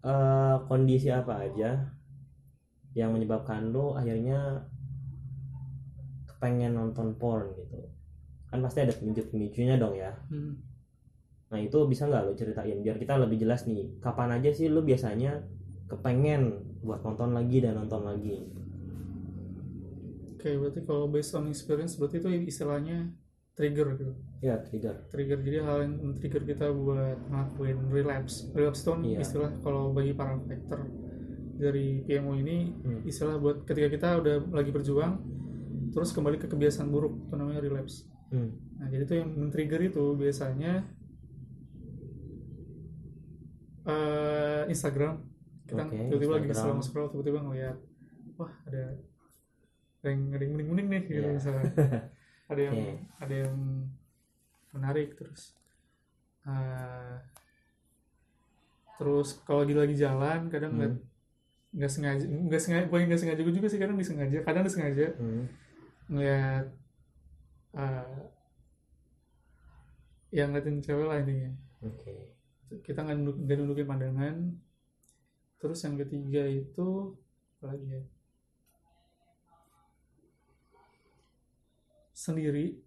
eh, 0.00 0.56
kondisi 0.64 1.12
apa 1.12 1.44
aja 1.44 1.92
yang 2.96 3.12
menyebabkan 3.12 3.68
lo 3.72 3.92
akhirnya 3.92 4.64
kepengen 6.32 6.72
nonton 6.72 7.12
porn 7.20 7.52
gitu? 7.60 7.76
Kan 8.48 8.64
pasti 8.64 8.88
ada 8.88 8.96
pemicu-pemicunya 8.96 9.76
dong 9.76 10.00
ya. 10.00 10.16
hmm. 10.32 10.71
Nah 11.52 11.60
itu 11.60 11.76
bisa 11.84 12.08
nggak 12.08 12.22
lo 12.24 12.32
ceritain 12.32 12.80
biar 12.80 12.96
kita 12.96 13.14
lebih 13.14 13.36
jelas 13.38 13.64
nih, 13.64 14.00
kapan 14.00 14.34
aja 14.34 14.50
sih 14.50 14.66
lo 14.66 14.80
biasanya 14.80 15.44
kepengen 15.84 16.42
buat 16.80 17.04
nonton 17.04 17.30
lagi 17.30 17.60
dan 17.60 17.76
nonton 17.76 18.02
lagi? 18.02 18.40
oke 20.32 20.50
berarti 20.58 20.80
kalau 20.82 21.06
based 21.06 21.32
on 21.32 21.46
experience 21.46 21.94
berarti 21.94 22.18
itu 22.18 22.28
istilahnya 22.48 23.14
trigger 23.52 23.94
gitu 23.94 24.10
Ya 24.42 24.58
trigger. 24.58 25.06
trigger 25.06 25.38
jadi 25.38 25.62
hal 25.62 25.86
yang 25.86 25.94
men-trigger 26.02 26.42
kita 26.42 26.66
buat 26.74 27.14
ngelakuin 27.30 27.78
relapse 27.92 28.50
relapse 28.50 28.82
itu 28.82 28.90
kan 28.90 29.00
Iya. 29.04 29.18
istilah 29.22 29.50
kalau 29.62 29.94
bagi 29.94 30.10
para 30.12 30.34
fighter 30.40 30.82
dari 31.54 32.02
PMO 32.02 32.34
ini 32.34 32.74
Hmm. 32.74 33.06
istilah 33.06 33.38
buat 33.38 33.62
ketika 33.62 33.86
kita 33.88 34.08
udah 34.18 34.36
lagi 34.50 34.74
berjuang 34.74 35.14
terus 35.92 36.10
kembali 36.10 36.40
ke 36.40 36.50
kebiasaan 36.50 36.90
buruk 36.90 37.14
itu 37.22 37.34
namanya 37.36 37.62
relapse 37.62 38.08
Hmm. 38.34 38.50
nah 38.80 38.88
jadi 38.88 39.04
itu 39.04 39.14
yang 39.14 39.30
men-trigger 39.30 39.78
itu 39.84 40.04
biasanya 40.16 40.82
eh, 43.84 44.62
Instagram 44.66 45.14
kita 45.62 45.82
Oke, 45.82 45.96
tiba-tiba 46.08 46.32
lagi 46.36 46.48
scroll 46.52 46.80
scroll 46.80 47.08
tiba-tiba 47.10 47.38
ngeliat 47.40 47.76
wah 48.34 48.52
ada 48.66 48.82
ada 50.02 50.08
yang 50.08 50.22
ada 50.30 50.42
yang 50.42 50.52
mending-mending 50.52 50.88
nih 50.88 51.02
gitu 51.08 51.20
Iya. 51.20 51.32
misalnya 51.32 51.64
ada 52.50 52.60
yang 52.60 52.74
Oke. 52.74 52.92
ada 53.18 53.34
yang 53.46 53.56
menarik 54.70 55.08
terus 55.14 55.54
eh, 56.42 57.16
terus 58.96 59.40
kalau 59.42 59.62
lagi 59.62 59.74
lagi 59.74 59.96
jalan 59.96 60.46
kadang 60.46 60.72
nggak 60.76 60.92
Hmm. 60.92 61.10
nggak 61.72 61.88
sengaja 61.88 62.24
nggak 62.28 62.60
sengaja 62.60 62.84
bukan 62.86 63.08
nggak 63.08 63.18
sengaja 63.18 63.42
juga 63.42 63.66
sih 63.66 63.80
kadang 63.80 63.96
disengaja 63.96 64.38
kadang 64.42 64.62
disengaja 64.62 65.06
Hmm. 65.16 65.44
ngeliat 66.06 66.66
eh, 67.72 68.20
yang 70.30 70.48
ngeliatin 70.50 70.80
cewek 70.80 71.06
lah 71.06 71.20
intinya 71.20 71.52
Oke. 71.80 72.31
Kita 72.80 73.04
nggak 73.04 73.16
nunduk, 73.20 73.36
nundukin 73.44 73.86
pandangan 73.88 74.36
terus 75.60 75.84
yang 75.84 76.00
ketiga 76.00 76.48
itu 76.48 77.12
apa 77.60 77.76
lagi 77.76 77.86
ya 77.86 78.02
sendiri 82.16 82.80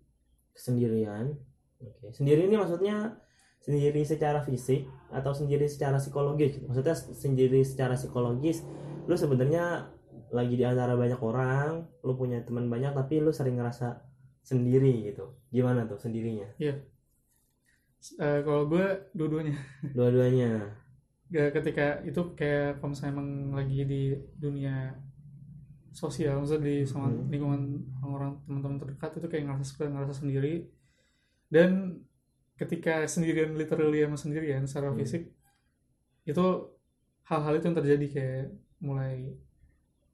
Sendirian. 0.55 1.35
Oke. 1.83 2.15
Sendiri 2.15 2.47
ini 2.47 2.55
maksudnya 2.55 3.19
sendiri 3.59 4.07
secara 4.07 4.39
fisik 4.39 4.87
atau 5.11 5.35
sendiri 5.35 5.67
secara 5.67 5.99
psikologis? 5.99 6.63
Maksudnya 6.63 6.95
sendiri 6.95 7.61
secara 7.67 7.99
psikologis, 7.99 8.63
lu 9.05 9.19
sebenarnya 9.19 9.91
lagi 10.31 10.55
di 10.55 10.63
antara 10.63 10.95
banyak 10.95 11.19
orang, 11.19 11.83
lu 12.07 12.15
punya 12.15 12.41
teman 12.47 12.71
banyak 12.71 12.95
tapi 12.95 13.19
lu 13.19 13.35
sering 13.35 13.59
ngerasa 13.59 13.99
sendiri 14.47 15.11
gitu. 15.11 15.35
Gimana 15.51 15.83
tuh 15.85 15.99
sendirinya? 15.99 16.47
Eh, 18.13 18.39
kalau 18.45 18.69
gue 18.69 18.85
dua-duanya 19.17 19.55
Dua-duanya. 19.95 20.51
Ya, 21.33 21.49
ketika 21.49 22.05
itu 22.05 22.21
kayak 22.37 22.77
kalau 22.77 22.89
misalnya 22.93 23.13
emang 23.17 23.29
lagi 23.57 23.81
di 23.91 24.01
dunia 24.37 24.93
sosial, 25.95 26.33
maksudnya 26.43 26.63
di 26.69 26.75
sama 26.85 27.07
Hmm. 27.09 27.25
lingkungan 27.31 27.61
orang 28.03 28.31
teman-teman 28.45 28.77
terdekat 28.83 29.11
itu 29.17 29.27
kayak 29.31 29.43
ngerasa 29.47 29.65
suka 29.65 29.85
ngerasa 29.87 30.13
sendiri 30.21 30.53
dan 31.53 31.71
ketika 32.59 33.03
sendirian 33.07 33.51
literally 33.59 33.99
sama 34.05 34.17
sendirian 34.19 34.63
secara 34.69 34.89
Hmm. 34.91 34.99
fisik 34.99 35.23
itu 36.25 36.45
hal-hal 37.29 37.53
itu 37.57 37.65
yang 37.69 37.77
terjadi 37.81 38.05
kayak 38.15 38.45
mulai 38.81 39.15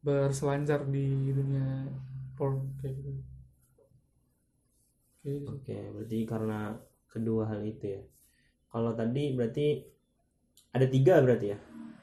berselancar 0.05 0.81
di 0.89 1.05
dunia 1.37 1.87
porn 2.37 2.57
kayak 2.81 2.93
gitu. 2.99 3.11
Gitu. 5.23 5.49
Oke, 5.53 5.75
berarti 5.93 6.17
karena 6.31 6.59
kedua 7.11 7.51
hal 7.51 7.61
itu 7.67 7.99
ya. 7.99 8.01
Kalau 8.71 8.95
tadi 8.95 9.35
berarti 9.35 9.83
ada 10.71 10.87
tiga 10.87 11.19
berarti 11.19 11.47
ya? 11.51 11.59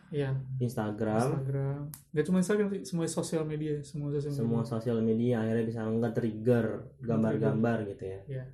Iya, 0.08 0.30
Instagram, 0.56 1.20
Instagram. 1.20 1.80
Gak 2.16 2.24
cuma 2.24 2.38
Instagram 2.40 2.68
sih, 2.72 2.82
semua 2.84 3.04
sosial 3.04 3.44
media, 3.44 3.76
semua 3.84 4.08
sosial 4.08 4.32
media. 4.32 4.40
semua 4.40 4.62
sosial 4.64 4.98
media 5.04 5.34
akhirnya 5.44 5.64
bisa 5.68 5.80
nge-trigger 5.84 6.66
gambar-gambar 7.04 7.78
gitu 7.92 8.04
ya. 8.08 8.20
Iya. 8.24 8.44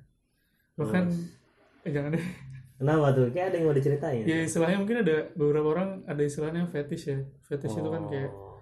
Bahkan 0.75 1.03
eh, 1.87 1.91
jangan 1.95 2.11
deh. 2.15 2.25
Kenapa 2.75 3.07
tuh? 3.15 3.31
Kayak 3.31 3.47
ada 3.47 3.55
yang 3.55 3.65
mau 3.71 3.75
diceritain. 3.75 4.23
Ya 4.27 4.37
istilahnya 4.43 4.77
mungkin 4.83 4.99
ada 5.07 5.31
beberapa 5.31 5.67
orang 5.71 6.03
ada 6.03 6.19
istilahnya 6.19 6.67
fetish 6.67 7.07
ya. 7.07 7.23
Fetish 7.47 7.79
itu 7.79 7.87
kan 7.87 8.03
kayak 8.11 8.31
Oh, 8.35 8.54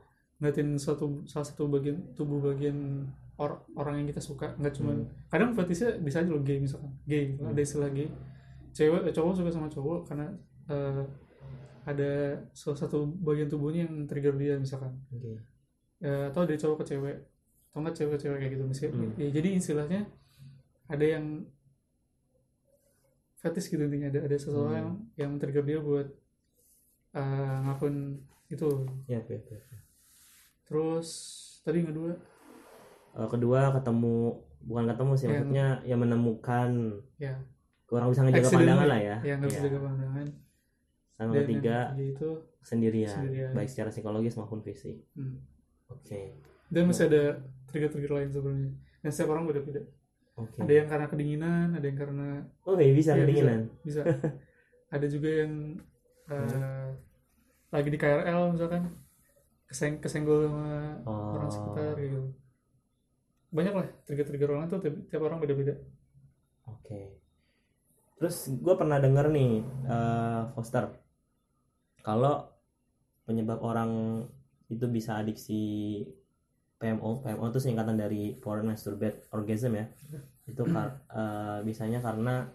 ngeliatin 0.44 0.76
suatu 0.76 1.24
salah 1.24 1.48
satu 1.48 1.66
bagian 1.66 1.96
tubuh 2.12 2.44
bagian 2.44 3.08
or- 3.36 3.64
orang 3.74 4.04
yang 4.04 4.08
kita 4.08 4.20
suka 4.20 4.52
nggak 4.56 4.76
cuman 4.76 5.00
Hmm. 5.00 5.08
kadang 5.26 5.56
fetishnya 5.56 5.96
bisa 5.98 6.20
aja 6.20 6.28
lo 6.28 6.44
gay 6.44 6.60
misalkan 6.60 6.92
gay. 7.04 7.32
Hmm. 7.34 7.48
ada 7.48 7.62
istilah 7.62 7.88
gay 7.90 8.12
cewek 8.70 9.08
eh, 9.08 9.14
cowok 9.14 9.34
suka 9.34 9.50
sama 9.50 9.68
cowok 9.68 10.00
karena 10.04 10.28
eh, 10.68 11.04
ada 11.84 12.12
salah 12.52 12.76
satu 12.78 13.08
bagian 13.20 13.48
tubuhnya 13.48 13.84
yang 13.84 14.04
trigger 14.04 14.36
dia 14.36 14.56
misalkan 14.56 14.92
Oke. 15.10 15.40
Ya, 15.98 16.28
atau 16.28 16.44
dari 16.44 16.58
cowok 16.58 16.84
ke 16.84 16.92
cewek 16.92 17.16
atau 17.72 17.80
nggak 17.80 17.96
cewek 17.96 18.12
ke 18.12 18.20
cewek 18.22 18.38
kayak 18.38 18.52
gitu 18.52 18.64
misalnya 18.66 18.92
Hmm. 18.94 19.16
ya, 19.16 19.30
jadi 19.32 19.50
istilahnya 19.56 20.02
ada 20.86 21.06
yang 21.06 21.26
fetish 23.36 23.68
gitu 23.68 23.82
intinya 23.82 24.08
ada 24.10 24.20
ada 24.22 24.36
seseorang 24.36 24.76
yang 24.76 24.90
yang 25.18 25.32
trigger 25.36 25.64
dia 25.64 25.80
buat 25.80 26.08
eh, 27.14 27.56
ngelakuin 27.62 27.98
itu 28.50 28.68
Ya, 29.06 29.18
oke. 29.18 29.34
oke. 29.34 29.56
Terus 30.66 31.08
tadi 31.62 31.80
yang 31.80 31.90
kedua 31.90 32.12
Eh, 33.14 33.30
kedua 33.30 33.70
ketemu 33.72 34.42
bukan 34.60 34.86
ketemu 34.88 35.12
sih 35.14 35.24
Yang- 35.24 35.34
maksudnya 35.38 35.68
ya 35.84 35.96
menemukan 35.96 36.70
ya 37.16 37.34
kurang 37.86 38.10
bisa 38.10 38.22
ngejaga 38.22 38.42
Accidentally. 38.42 38.66
pandangan 38.66 38.88
lah 38.88 39.00
ya. 39.00 39.18
yang 39.24 39.38
harus 39.40 39.54
Iya. 39.54 39.64
jaga 39.64 39.80
pandangan 39.80 40.28
Sama 41.14 41.30
dan 41.30 41.38
ketiga 41.40 41.78
yang 41.78 41.94
ketiga 41.94 42.10
itu 42.10 42.30
sendirian, 42.64 43.14
sendirian. 43.14 43.52
baik 43.54 43.70
secara 43.70 43.90
psikologis 43.90 44.34
maupun 44.34 44.60
fisik. 44.60 44.98
hmm. 45.14 45.38
Oke. 45.90 46.22
dan 46.68 46.84
masih 46.84 47.06
ada 47.06 47.24
trigger-trigger 47.68 48.12
lain 48.12 48.30
sebenarnya 48.30 48.72
dan 49.00 49.10
setiap 49.10 49.30
orang 49.30 49.46
beda-beda 49.46 49.86
Oke. 50.36 50.58
ada 50.58 50.74
yang 50.74 50.88
karena 50.90 51.06
kedinginan 51.06 51.68
ada 51.72 51.86
yang 51.86 52.00
karena 52.00 52.28
Oh, 52.66 52.74
iya, 52.76 52.92
bisa 52.92 53.14
Iya, 53.14 53.22
kedinginan. 53.22 53.60
bisa 53.84 54.02
ada 54.96 55.06
juga 55.06 55.30
yang 55.38 55.78
Hmm. 56.26 56.50
eh, 56.50 56.90
lagi 57.70 57.90
di 57.90 58.00
KRL 58.00 58.42
misalkan 58.50 58.90
keseng 59.74 59.98
kesenggol 59.98 60.46
sama 60.46 61.02
Oh. 61.04 61.34
orang 61.36 61.50
sekitar 61.50 61.96
gitu 61.98 62.22
banyak 63.50 63.74
lah 63.74 63.88
trigger-trigger 64.06 64.50
orang 64.52 64.66
tuh 64.68 64.80
tiap, 64.80 64.96
tiap 65.10 65.22
orang 65.22 65.38
beda-beda 65.38 65.74
Oke. 66.64 67.20
Terus 68.16 68.48
gue 68.50 68.72
pernah 68.74 68.96
denger 68.96 69.28
nih, 69.28 69.52
eh, 69.84 70.42
Foster, 70.54 70.96
kalau 72.00 72.48
penyebab 73.24 73.60
orang 73.60 74.24
itu 74.68 74.88
bisa 74.88 75.20
adiksi 75.20 75.60
PMO, 76.78 77.20
PMO 77.20 77.46
itu 77.48 77.60
singkatan 77.60 77.96
dari 77.96 78.40
Foreign 78.40 78.68
Masturbate 78.68 79.28
Orgasm 79.30 79.76
ya. 79.76 79.92
Itu 80.44 80.64
kar- 80.66 81.04
eh, 81.10 81.60
bisanya 81.64 82.00
karena 82.00 82.48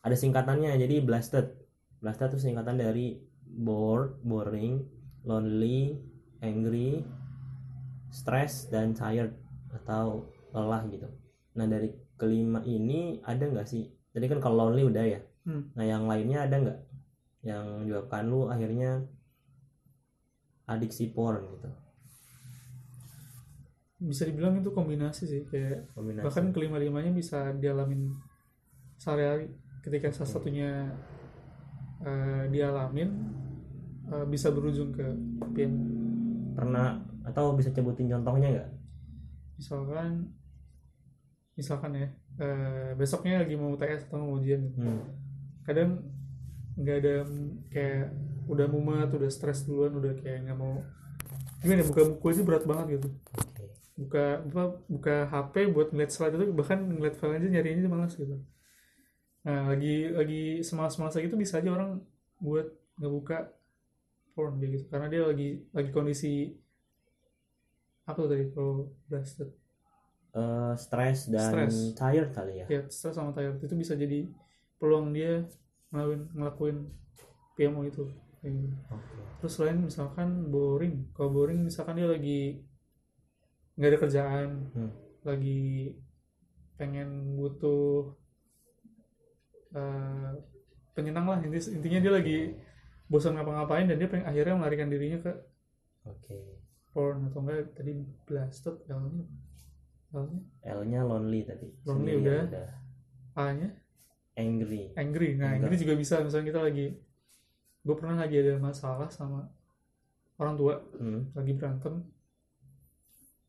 ada 0.00 0.14
singkatannya, 0.14 0.78
jadi 0.78 1.02
blasted. 1.02 1.58
Blasted 1.98 2.30
itu 2.30 2.46
singkatan 2.46 2.78
dari 2.78 3.18
bored, 3.42 4.22
boring, 4.22 4.86
lonely, 5.22 5.98
angry, 6.40 7.04
stress 8.10 8.66
dan 8.68 8.92
tired 8.96 9.32
atau 9.70 10.28
lelah 10.50 10.82
gitu. 10.90 11.08
Nah 11.56 11.66
dari 11.68 11.94
kelima 12.18 12.60
ini 12.66 13.22
ada 13.24 13.46
nggak 13.46 13.68
sih? 13.68 13.86
Tadi 14.10 14.26
kan 14.26 14.42
kalau 14.42 14.68
lonely 14.68 14.84
udah 14.88 15.04
ya. 15.06 15.20
Hmm. 15.46 15.70
Nah 15.78 15.84
yang 15.86 16.04
lainnya 16.10 16.44
ada 16.44 16.56
nggak? 16.58 16.78
Yang 17.46 17.64
menyebabkan 17.80 18.22
lu 18.28 18.50
akhirnya 18.50 19.04
adiksi 20.70 21.10
porn 21.10 21.42
gitu. 21.58 21.70
bisa 24.00 24.24
dibilang 24.24 24.56
itu 24.56 24.72
kombinasi 24.72 25.28
sih 25.28 25.42
kayak 25.44 25.92
Kombinasi. 25.92 26.24
bahkan 26.24 26.56
kelima-limanya 26.56 27.12
bisa 27.12 27.52
dialamin 27.52 28.08
sehari-hari 28.96 29.52
ketika 29.84 30.08
salah 30.08 30.40
satunya 30.40 30.88
eh, 32.00 32.48
dialamin 32.48 33.12
eh, 34.08 34.24
bisa 34.24 34.48
berujung 34.56 34.88
ke 34.96 35.04
PM 35.52 35.99
pernah 36.60 37.00
atau 37.24 37.56
bisa 37.56 37.72
sebutin 37.72 38.12
contohnya 38.12 38.48
nggak? 38.52 38.70
misalkan 39.60 40.32
misalkan 41.52 41.92
ya 41.92 42.08
eh, 42.40 42.90
besoknya 42.96 43.44
lagi 43.44 43.60
mau 43.60 43.76
UTS 43.76 44.08
atau 44.08 44.24
mau 44.24 44.40
ujian 44.40 44.64
gitu. 44.72 44.80
Hmm. 44.80 45.04
kadang 45.68 46.00
nggak 46.80 46.96
ada 47.04 47.14
kayak 47.68 48.16
udah 48.48 48.66
mumet 48.72 49.12
udah 49.12 49.28
stres 49.28 49.68
duluan 49.68 49.92
udah 49.92 50.16
kayak 50.16 50.48
nggak 50.48 50.56
mau 50.56 50.80
gimana 51.60 51.84
ya, 51.84 51.86
buka 51.92 52.02
buku 52.16 52.26
aja 52.32 52.42
berat 52.48 52.64
banget 52.64 52.86
gitu 52.96 53.08
buka 54.00 54.24
apa 54.48 54.62
buka 54.88 55.16
HP 55.28 55.54
buat 55.76 55.92
ngeliat 55.92 56.08
slide 56.08 56.40
itu 56.40 56.56
bahkan 56.56 56.80
ngeliat 56.80 57.20
file 57.20 57.36
aja 57.36 57.48
nyarinya 57.52 57.84
aja 57.84 57.90
malas 57.92 58.16
gitu 58.16 58.40
nah 59.44 59.68
lagi 59.68 60.08
lagi 60.08 60.64
semalas-malas 60.64 61.20
gitu 61.20 61.36
bisa 61.36 61.60
aja 61.60 61.68
orang 61.68 62.00
buat 62.40 62.72
ngebuka 62.96 63.52
porn 64.32 64.58
kayak 64.58 64.70
gitu. 64.74 64.84
Karena 64.88 65.06
dia 65.06 65.22
lagi 65.24 65.48
lagi 65.70 65.90
kondisi 65.90 66.54
apa 68.04 68.18
tuh 68.18 68.30
tadi 68.30 68.44
kalau 68.50 68.90
blasted? 69.06 69.50
Eh, 70.30 70.74
stres 70.78 71.26
dan 71.26 71.50
Stres. 71.50 71.74
tired 71.94 72.30
kali 72.30 72.62
ya. 72.62 72.66
Ya 72.70 72.80
stres 72.86 73.14
sama 73.14 73.34
tired. 73.34 73.58
Itu 73.58 73.74
bisa 73.74 73.94
jadi 73.94 74.30
peluang 74.78 75.10
dia 75.10 75.42
ngelakuin 75.90 76.22
ngelakuin 76.32 76.76
PMO 77.54 77.82
itu. 77.84 78.06
Kayak 78.38 78.52
gitu. 78.56 78.76
Terus 79.42 79.52
selain 79.52 79.78
misalkan 79.78 80.48
boring. 80.48 81.10
Kalau 81.12 81.30
boring 81.30 81.60
misalkan 81.60 81.98
dia 81.98 82.06
lagi 82.06 82.62
nggak 83.74 83.90
ada 83.90 83.98
kerjaan 83.98 84.48
Hmm. 84.70 84.92
lagi 85.22 85.94
pengen 86.76 87.36
butuh 87.36 88.14
eh, 89.70 90.30
penyenang 90.94 91.26
lah. 91.26 91.38
Inti- 91.40 91.70
intinya 91.70 91.98
dia 92.00 92.12
lagi 92.12 92.38
bosan 93.10 93.34
ngapa-ngapain 93.34 93.90
dan 93.90 93.98
dia 93.98 94.06
pengen 94.06 94.30
akhirnya 94.30 94.54
melarikan 94.54 94.86
dirinya 94.86 95.18
ke 95.18 95.32
oke. 96.06 96.38
porn 96.94 97.26
atau 97.26 97.42
enggak 97.42 97.74
tadi 97.74 97.92
blasted 98.22 98.86
L-nya. 98.86 99.26
L-nya? 100.14 100.40
L-nya 100.78 101.00
lonely 101.02 101.42
tadi. 101.42 101.66
Lonely 101.86 102.18
Sendirian 102.18 102.46
udah. 102.46 102.68
A-nya? 103.34 103.68
Angry. 104.38 104.94
Angry. 104.94 105.28
Nah 105.34 105.58
angry 105.58 105.76
juga 105.78 105.94
bisa. 105.98 106.22
Misalnya 106.22 106.46
kita 106.54 106.60
lagi 106.62 106.86
gue 107.80 107.94
pernah 107.98 108.16
lagi 108.18 108.36
ada 108.38 108.54
masalah 108.62 109.10
sama 109.10 109.50
orang 110.38 110.54
tua. 110.54 110.74
Hmm. 110.98 111.30
lagi 111.34 111.52
berantem. 111.54 112.06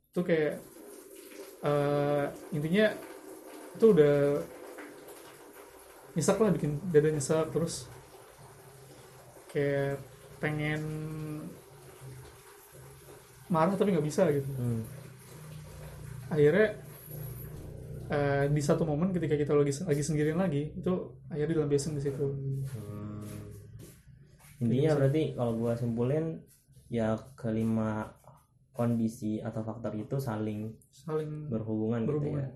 Itu 0.09 0.21
kayak 0.25 0.61
eh, 1.65 2.25
intinya 2.53 2.85
itu 3.77 3.85
udah 3.93 4.41
nyesek 6.11 6.37
lah 6.37 6.51
bikin 6.51 6.77
dada 6.91 7.09
nyesek 7.09 7.47
terus 7.55 7.87
kayak 9.51 9.99
pengen 10.39 10.81
marah 13.47 13.75
tapi 13.75 13.91
nggak 13.91 14.07
bisa 14.07 14.23
gitu 14.31 14.47
Hmm. 14.55 14.81
akhirnya 16.27 16.79
eh, 18.07 18.45
di 18.47 18.59
satu 18.59 18.83
momen 18.83 19.11
ketika 19.11 19.35
kita 19.35 19.51
lagi 19.51 19.75
lagi 19.83 20.01
sendirian 20.01 20.39
lagi 20.39 20.71
itu 20.71 20.93
akhirnya 21.27 21.51
dilampiasin 21.53 21.95
di 21.95 22.01
situ 22.01 22.27
Hmm. 22.71 23.27
intinya 24.61 24.95
berarti 24.95 25.33
kalau 25.33 25.57
gua 25.57 25.73
simpulin 25.73 26.39
ya 26.87 27.15
kelima 27.33 28.13
kondisi 28.71 29.39
atau 29.39 29.61
faktor 29.61 29.91
itu 29.93 30.15
saling 30.17 30.71
saling 30.89 31.47
berhubungan, 31.47 32.07
Berhubungan. 32.07 32.47
gitu 32.47 32.55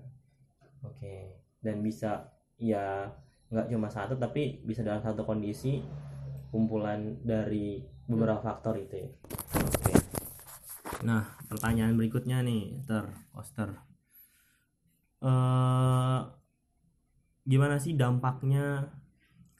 oke 0.82 1.14
dan 1.60 1.76
bisa 1.80 2.30
ya 2.56 3.10
nggak 3.48 3.68
cuma 3.68 3.86
satu 3.86 4.16
tapi 4.16 4.62
bisa 4.62 4.80
dalam 4.80 4.98
satu 4.98 5.22
kondisi 5.22 5.84
kumpulan 6.56 7.20
dari 7.20 7.84
beberapa 8.08 8.40
faktor 8.40 8.80
itu 8.80 9.04
ya. 9.04 9.08
Oke. 9.60 9.92
Nah 11.04 11.36
pertanyaan 11.52 12.00
berikutnya 12.00 12.40
nih 12.40 12.80
ter 12.88 13.04
Oster. 13.36 13.76
Eh 15.20 16.20
gimana 17.44 17.76
sih 17.76 17.92
dampaknya 17.92 18.88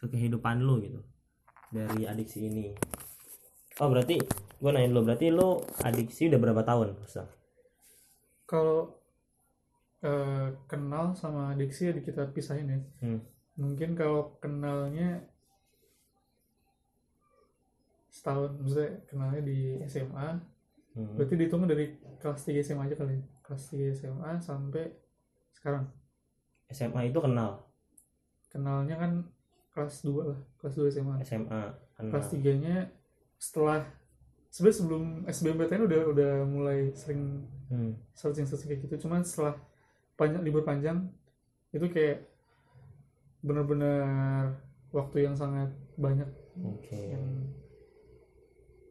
ke 0.01 0.09
kehidupan 0.09 0.65
lu 0.65 0.81
gitu 0.81 1.05
dari 1.69 2.09
adiksi 2.09 2.49
ini? 2.49 2.73
Oh 3.77 3.93
berarti 3.93 4.17
gue 4.57 4.71
nanya 4.73 4.89
dulu 4.89 5.13
berarti 5.13 5.29
lu 5.29 5.61
adiksi 5.85 6.33
udah 6.33 6.41
berapa 6.41 6.65
tahun 6.65 6.97
Oster? 7.05 7.29
Kalau 8.49 8.97
eh, 10.01 10.49
kenal 10.65 11.13
sama 11.13 11.53
adiksi 11.53 11.93
ya 11.93 12.01
kita 12.01 12.33
pisahin 12.33 12.73
ya. 12.73 12.81
Hmm. 13.05 13.21
mungkin 13.57 13.97
kalau 13.97 14.37
kenalnya 14.37 15.25
setahun 18.17 18.57
maksudnya 18.57 19.05
kenalnya 19.05 19.43
di 19.43 19.77
SMA 19.85 20.29
Hmm. 20.97 21.13
berarti 21.13 21.37
dihitung 21.37 21.69
dari 21.69 21.93
kelas 22.17 22.41
3 22.41 22.65
SMA 22.65 22.89
aja 22.89 22.97
kali 22.97 23.13
ya. 23.13 23.25
kelas 23.45 23.69
3 23.69 23.93
SMA 23.93 24.31
sampai 24.41 24.97
sekarang? 25.53 25.93
SMA 26.67 27.13
itu 27.13 27.21
kenal. 27.21 27.69
Kenalnya 28.49 28.97
kan 28.97 29.13
kelas 29.71 30.01
2 30.01 30.25
lah 30.25 30.41
kelas 30.57 30.73
2 30.73 30.89
SMA 30.89 31.21
SMA 31.21 31.61
kenal. 31.93 32.11
Kelas 32.11 32.33
3 32.33 32.49
nya 32.57 32.89
setelah 33.37 33.85
sebenarnya 34.49 34.79
sebelum 34.81 35.05
SBMPTN 35.29 35.85
udah 35.85 36.01
udah 36.09 36.33
mulai 36.49 36.89
sering 36.97 37.45
Hmm. 37.69 37.93
searching 38.17 38.49
searching 38.49 38.73
kayak 38.73 38.89
gitu. 38.89 39.05
Cuman 39.05 39.21
setelah 39.21 39.53
banyak 40.17 40.41
libur 40.41 40.65
panjang 40.65 41.13
itu 41.71 41.93
kayak 41.93 42.25
benar-benar 43.43 44.57
waktu 44.91 45.29
yang 45.29 45.37
sangat 45.37 45.69
banyak 45.95 46.25
oke. 46.57 46.97
yang 46.97 47.53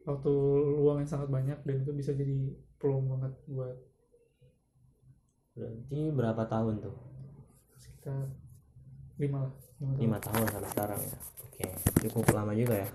waktu 0.06 0.32
luang 0.78 1.02
yang 1.02 1.10
sangat 1.10 1.28
banyak 1.28 1.58
dan 1.66 1.76
itu 1.82 1.90
bisa 1.90 2.14
jadi 2.14 2.54
peluang 2.78 3.10
banget 3.10 3.32
buat 3.50 3.76
berarti 5.58 6.00
berapa 6.14 6.42
tahun 6.46 6.74
tuh? 6.78 6.96
sekitar 7.74 8.30
lima 9.18 9.50
lah 9.50 9.52
lima 9.98 10.16
tahun. 10.22 10.46
tahun 10.46 10.54
sampai 10.54 10.70
sekarang 10.72 11.00
ya? 11.02 11.18
Oke 11.42 11.66
cukup 12.06 12.24
lama 12.32 12.52
juga 12.54 12.86
ya. 12.86 12.88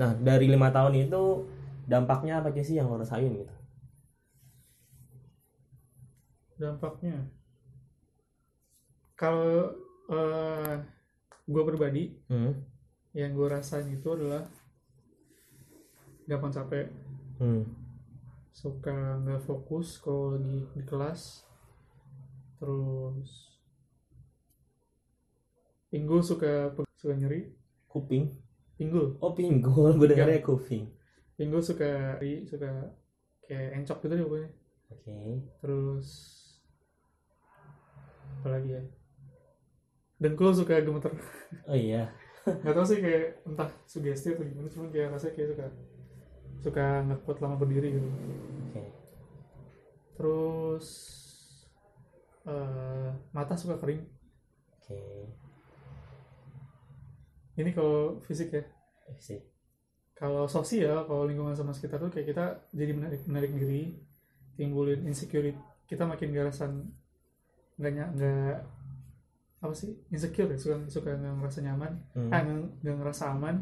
Nah 0.00 0.10
dari 0.16 0.46
lima 0.48 0.72
tahun 0.72 0.94
itu 0.96 1.46
dampaknya 1.84 2.40
apa 2.40 2.48
aja 2.50 2.62
sih 2.64 2.80
yang 2.80 2.88
lo 2.88 2.96
rasain 2.96 3.28
gitu? 3.28 3.54
Dampaknya? 6.58 7.28
Kalau 9.18 9.74
eh 10.08 10.76
gue 11.48 11.62
pribadi 11.64 12.16
hmm. 12.28 12.52
yang 13.12 13.36
gue 13.36 13.48
rasain 13.50 13.88
itu 13.90 14.08
adalah 14.14 14.46
gampang 16.28 16.52
capek? 16.52 16.86
Hmm. 17.40 17.64
suka 18.50 19.22
nggak 19.22 19.46
fokus 19.46 20.02
kalau 20.02 20.34
lagi 20.34 20.66
di 20.74 20.82
kelas. 20.82 21.46
Terus 22.58 23.54
pinggul 25.88 26.20
suka 26.20 26.74
suka 26.98 27.14
nyeri. 27.14 27.54
Kuping? 27.88 28.34
Pinggul. 28.76 29.16
Oh 29.22 29.32
pinggul. 29.32 29.94
Gue 29.96 30.10
dengarnya 30.10 30.42
kuping. 30.42 30.90
Pinggul 31.38 31.62
suka 31.62 32.18
nyeri 32.18 32.44
suka 32.44 32.92
kayak 33.46 33.78
encok 33.78 33.98
gitu 34.04 34.14
deh 34.18 34.26
pokoknya. 34.26 34.50
Oke. 34.90 35.18
Terus 35.62 36.08
apa 38.42 38.48
lagi 38.58 38.70
ya? 38.74 38.82
Dengkul 40.18 40.50
suka 40.50 40.82
gemeter. 40.82 41.14
Oh 41.70 41.78
iya. 41.78 42.10
Nggak 42.62 42.74
tahu 42.74 42.86
sih 42.86 42.98
kayak 42.98 43.46
entah 43.46 43.70
sugesti 43.86 44.34
atau 44.34 44.42
gimana 44.42 44.66
cuman 44.66 44.90
kayak 44.90 45.14
rasanya 45.14 45.34
kayak 45.38 45.48
suka 45.54 45.66
suka 46.62 47.06
nggak 47.06 47.20
kuat 47.22 47.38
lama 47.42 47.56
berdiri 47.58 47.98
gitu. 47.98 48.08
Terus 50.18 50.86
eh, 52.46 53.10
mata 53.30 53.54
suka 53.54 53.78
kering. 53.78 54.02
Oke. 54.78 54.98
Ini 57.58 57.70
kalau 57.74 58.22
fisik 58.22 58.54
ya. 58.54 58.64
Sih 59.18 59.40
kalau 60.18 60.50
sosial 60.50 61.06
kalau 61.06 61.30
lingkungan 61.30 61.54
sama 61.54 61.70
sekitar 61.70 62.02
tuh 62.02 62.10
kayak 62.10 62.34
kita 62.34 62.44
jadi 62.74 62.90
menarik 62.90 63.22
menarik 63.30 63.54
diri 63.54 63.94
timbulin 64.58 65.06
insecurity. 65.06 65.54
Kita 65.86 66.04
makin 66.10 66.34
gak 66.34 66.50
rasa 66.50 66.66
nggak 67.78 68.18
nggak 68.18 68.54
apa 69.62 69.74
sih 69.74 69.94
insecure 70.10 70.50
ya 70.50 70.58
suka 70.58 70.76
suka 70.90 71.14
nggak 71.14 71.34
ngerasa 71.38 71.58
nyaman. 71.62 71.92
Hmm. 72.18 72.34
ah 72.34 72.40
nggak 72.82 72.96
ngerasa 72.98 73.24
aman. 73.30 73.56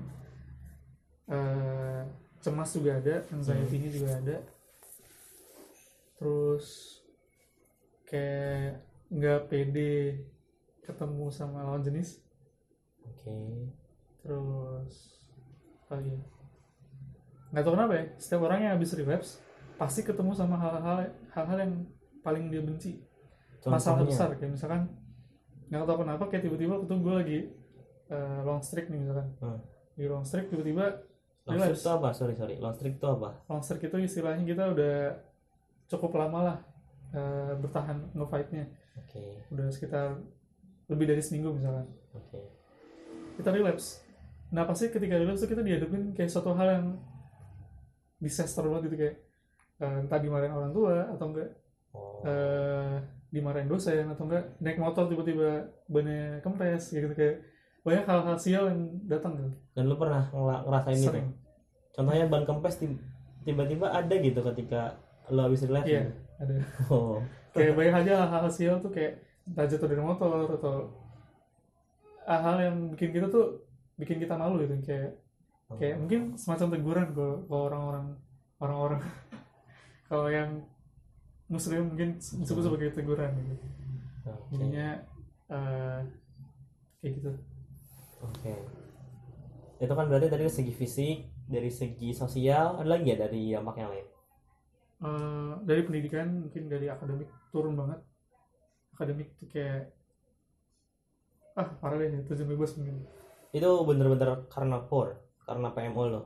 Eh, 1.29 2.03
cemas 2.41 2.71
juga 2.73 2.97
ada 2.97 3.15
anxiety-nya 3.29 3.91
juga 3.91 4.11
ada 4.15 4.37
terus 6.17 6.67
kayak 8.07 8.81
nggak 9.09 9.41
pede 9.47 10.25
ketemu 10.83 11.27
sama 11.29 11.67
lawan 11.67 11.83
jenis 11.83 12.23
oke 13.03 13.37
terus 14.23 14.95
apa 15.87 15.93
lagi 15.99 16.11
ya? 16.15 16.23
nggak 17.53 17.63
tahu 17.63 17.75
kenapa 17.75 17.93
ya 17.95 18.05
setiap 18.19 18.41
orang 18.43 18.59
yang 18.63 18.73
habis 18.75 18.91
relapse 18.95 19.31
pasti 19.77 20.01
ketemu 20.03 20.33
sama 20.35 20.57
hal-hal 20.57 20.99
hal-hal 21.31 21.59
yang 21.61 21.73
paling 22.23 22.51
dia 22.51 22.63
benci 22.63 23.03
masalah 23.67 24.03
Contohnya? 24.03 24.11
besar 24.15 24.29
kayak 24.35 24.53
misalkan 24.53 24.83
nggak 25.67 25.83
tahu 25.85 25.99
kenapa 26.03 26.25
kayak 26.31 26.43
tiba-tiba 26.47 26.75
ketemu 26.83 27.01
gue 27.03 27.15
lagi 27.15 27.39
eh, 28.09 28.41
long 28.47 28.63
streak 28.63 28.87
nih 28.89 28.99
misalkan 29.03 29.27
Hmm. 29.43 29.61
di 29.95 30.07
long 30.07 30.23
streak 30.23 30.47
tiba-tiba 30.49 31.03
long 31.47 31.57
relapse. 31.57 31.79
streak 31.79 31.87
itu 31.87 31.91
apa? 31.95 32.09
Sorry 32.13 32.35
sorry. 32.35 32.55
Long 32.59 32.75
streak 32.75 32.95
itu 32.99 33.07
apa? 33.07 33.31
Long 33.47 33.63
streak 33.63 33.83
itu 33.87 33.97
istilahnya 34.03 34.45
kita 34.45 34.65
udah 34.75 34.97
cukup 35.87 36.19
lama 36.19 36.39
lah 36.43 36.59
eh, 37.15 37.55
bertahan 37.57 38.11
ngefightnya. 38.13 38.67
Oke. 38.99 39.47
Udah 39.55 39.67
sekitar 39.71 40.19
lebih 40.91 41.07
dari 41.15 41.23
seminggu 41.23 41.55
misalkan. 41.55 41.87
Oke. 42.13 42.39
Kita 43.39 43.55
relapse 43.55 44.07
nah 44.55 44.63
pasti 44.63 44.95
ketika 44.95 45.19
lulus 45.19 45.43
tuh 45.43 45.51
kita 45.51 45.63
dihadapin 45.67 46.15
kayak 46.15 46.31
suatu 46.31 46.55
hal 46.55 46.69
yang 46.71 46.87
disaster 48.23 48.63
banget 48.63 48.83
gitu 48.91 48.97
kayak 49.03 49.17
eh, 49.83 49.97
entah 50.07 50.21
dimarahin 50.23 50.55
orang 50.55 50.71
tua 50.71 51.11
atau 51.11 51.27
enggak 51.35 51.51
oh. 51.91 52.23
eh 52.23 52.95
dimarahin 53.35 53.67
dosen 53.67 54.07
atau 54.07 54.31
enggak 54.31 54.55
naik 54.63 54.79
motor 54.79 55.11
tiba-tiba 55.11 55.67
bannya 55.91 56.39
kempes 56.47 56.95
gitu 56.95 57.11
kayak 57.11 57.43
banyak 57.87 58.03
hal-hal 58.03 58.37
sial 58.37 58.67
yang 58.67 58.81
datang 59.07 59.39
gitu 59.39 59.51
dan 59.73 59.85
lu 59.87 59.95
pernah 59.95 60.27
ngerasain 60.35 60.99
itu 60.99 61.07
sering 61.07 61.29
contohnya 61.95 62.27
ban 62.27 62.43
kempes 62.43 62.77
ti- 62.77 62.99
tiba-tiba 63.47 63.87
ada 63.89 64.11
gitu 64.13 64.43
ketika 64.53 64.99
lu 65.31 65.39
habis 65.41 65.63
relax 65.63 65.87
Iya. 65.87 66.03
gitu? 66.03 66.13
ada 66.37 66.55
oh 66.93 67.23
kayak 67.55 67.73
banyak 67.73 67.95
aja 68.03 68.13
hal-hal 68.27 68.51
sial 68.51 68.77
tuh 68.83 68.91
kayak 68.91 69.23
jatuh 69.47 69.87
dari 69.87 70.03
motor 70.03 70.51
atau 70.51 70.91
hal-hal 72.27 72.57
yang 72.61 72.77
bikin 72.91 73.15
kita 73.15 73.31
tuh 73.31 73.63
bikin 73.95 74.19
kita 74.19 74.35
malu 74.35 74.59
gitu 74.61 74.75
kayak 74.83 75.15
kayak 75.79 75.97
mungkin 75.97 76.35
semacam 76.35 76.67
teguran 76.75 77.07
kalau 77.15 77.47
orang-orang 77.49 78.07
orang-orang 78.59 79.01
kalau 80.11 80.27
yang 80.27 80.51
muslim 81.47 81.95
mungkin 81.95 82.19
disebut 82.19 82.63
sebagai 82.67 82.91
teguran 82.93 83.31
gitu 83.39 83.55
Oke. 84.27 84.59
jadinya 84.59 84.99
eh, 85.47 85.99
kayak 86.99 87.13
gitu. 87.23 87.31
Itu 89.87 89.95
kan 89.99 90.07
berarti 90.11 90.27
dari 90.35 90.45
segi 90.57 90.73
fisik, 90.81 91.17
dari 91.55 91.71
segi 91.81 92.11
sosial, 92.23 92.67
ada 92.83 92.89
lagi 92.95 93.07
ya 93.13 93.17
dari 93.25 93.43
dampak 93.55 93.77
yang 93.81 93.91
lain? 93.95 94.07
Eh, 94.97 95.53
dari 95.69 95.85
pendidikan 95.85 96.29
mungkin 96.49 96.73
dari 96.73 96.89
akademik 96.89 97.29
turun 97.53 97.77
banget 97.77 98.01
akademik 98.97 99.29
tuh 99.37 99.45
kayak 99.53 99.93
ah 101.61 101.69
parah 101.81 101.97
deh 102.01 102.25
tujuan 102.29 102.49
bebas 102.53 102.71
mungkin 102.81 102.97
Itu 103.59 103.71
bener-bener 103.89 104.49
karena 104.55 104.77
por, 104.91 105.09
karena 105.47 105.69
PMO 105.75 106.05
lo. 106.13 106.21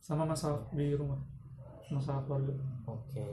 sama 0.00 0.24
masalah 0.24 0.62
di 0.72 0.94
rumah 0.94 1.18
masalah 1.90 2.22
keluarga 2.26 2.54
Oke. 2.86 3.26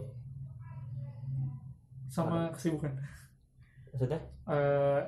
sama 2.10 2.50
kesibukan 2.54 2.94
Maksudnya? 3.94 4.20
Eh, 4.50 5.02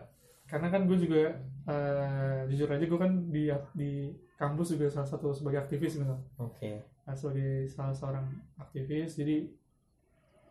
karena 0.48 0.68
kan 0.72 0.82
gue 0.88 0.98
juga 1.02 1.22
eh, 1.66 2.40
jujur 2.50 2.70
aja 2.70 2.86
gue 2.86 3.00
kan 3.00 3.12
di 3.34 3.44
di 3.74 3.92
kampus 4.38 4.68
juga 4.78 4.88
salah 4.92 5.10
satu 5.10 5.32
sebagai 5.34 5.60
aktivis 5.66 5.98
gitu 5.98 6.16
Oke. 6.38 6.72
Nah, 7.06 7.14
sebagai 7.18 7.70
salah 7.70 7.94
seorang 7.94 8.26
aktivis 8.60 9.18
jadi 9.18 9.46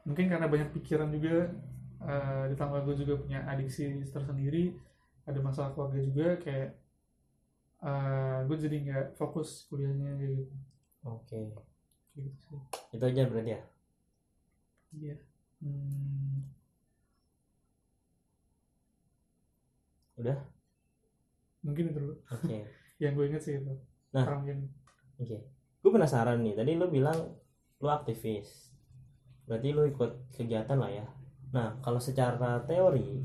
mungkin 0.05 0.27
karena 0.29 0.47
banyak 0.53 0.71
pikiran 0.77 1.09
juga 1.13 1.49
eh, 2.05 2.45
ditambah 2.53 2.81
gue 2.87 2.95
juga 3.05 3.15
punya 3.23 3.41
adiksi 3.49 4.05
tersendiri 4.13 4.77
ada 5.25 5.41
masalah 5.41 5.73
keluarga 5.73 6.01
juga 6.05 6.27
kayak 6.45 6.77
eh, 7.89 8.39
gue 8.49 8.57
jadi 8.65 8.77
nggak 8.85 9.07
fokus 9.21 9.49
kuliahnya 9.69 10.11
kayak 10.19 10.33
gitu 10.41 10.55
Oke. 11.05 11.41
Kayak 12.13 12.23
gitu 12.27 12.41
sih 12.51 12.61
Itu 12.95 13.05
aja 13.11 13.23
berarti 13.31 13.51
ya? 13.57 13.61
iya 14.97 15.17
Hmm, 15.61 16.45
Udah? 20.19 20.39
Mungkin 21.65 21.91
itu 21.91 22.01
Oke. 22.31 22.59
yang 23.03 23.17
gue 23.17 23.25
inget 23.27 23.43
sih 23.43 23.59
itu 23.59 23.75
Nah. 24.15 24.23
Oke. 25.19 25.37
Gue 25.83 25.91
penasaran 25.91 26.39
nih. 26.39 26.55
Tadi 26.55 26.79
lu 26.79 26.87
bilang 26.87 27.19
lu 27.83 27.89
aktivis. 27.91 28.71
Berarti 29.45 29.75
lu 29.75 29.83
ikut 29.91 30.31
kegiatan 30.31 30.79
lah 30.79 30.89
ya. 30.89 31.07
Nah, 31.51 31.83
kalau 31.83 31.99
secara 31.99 32.63
teori 32.63 33.19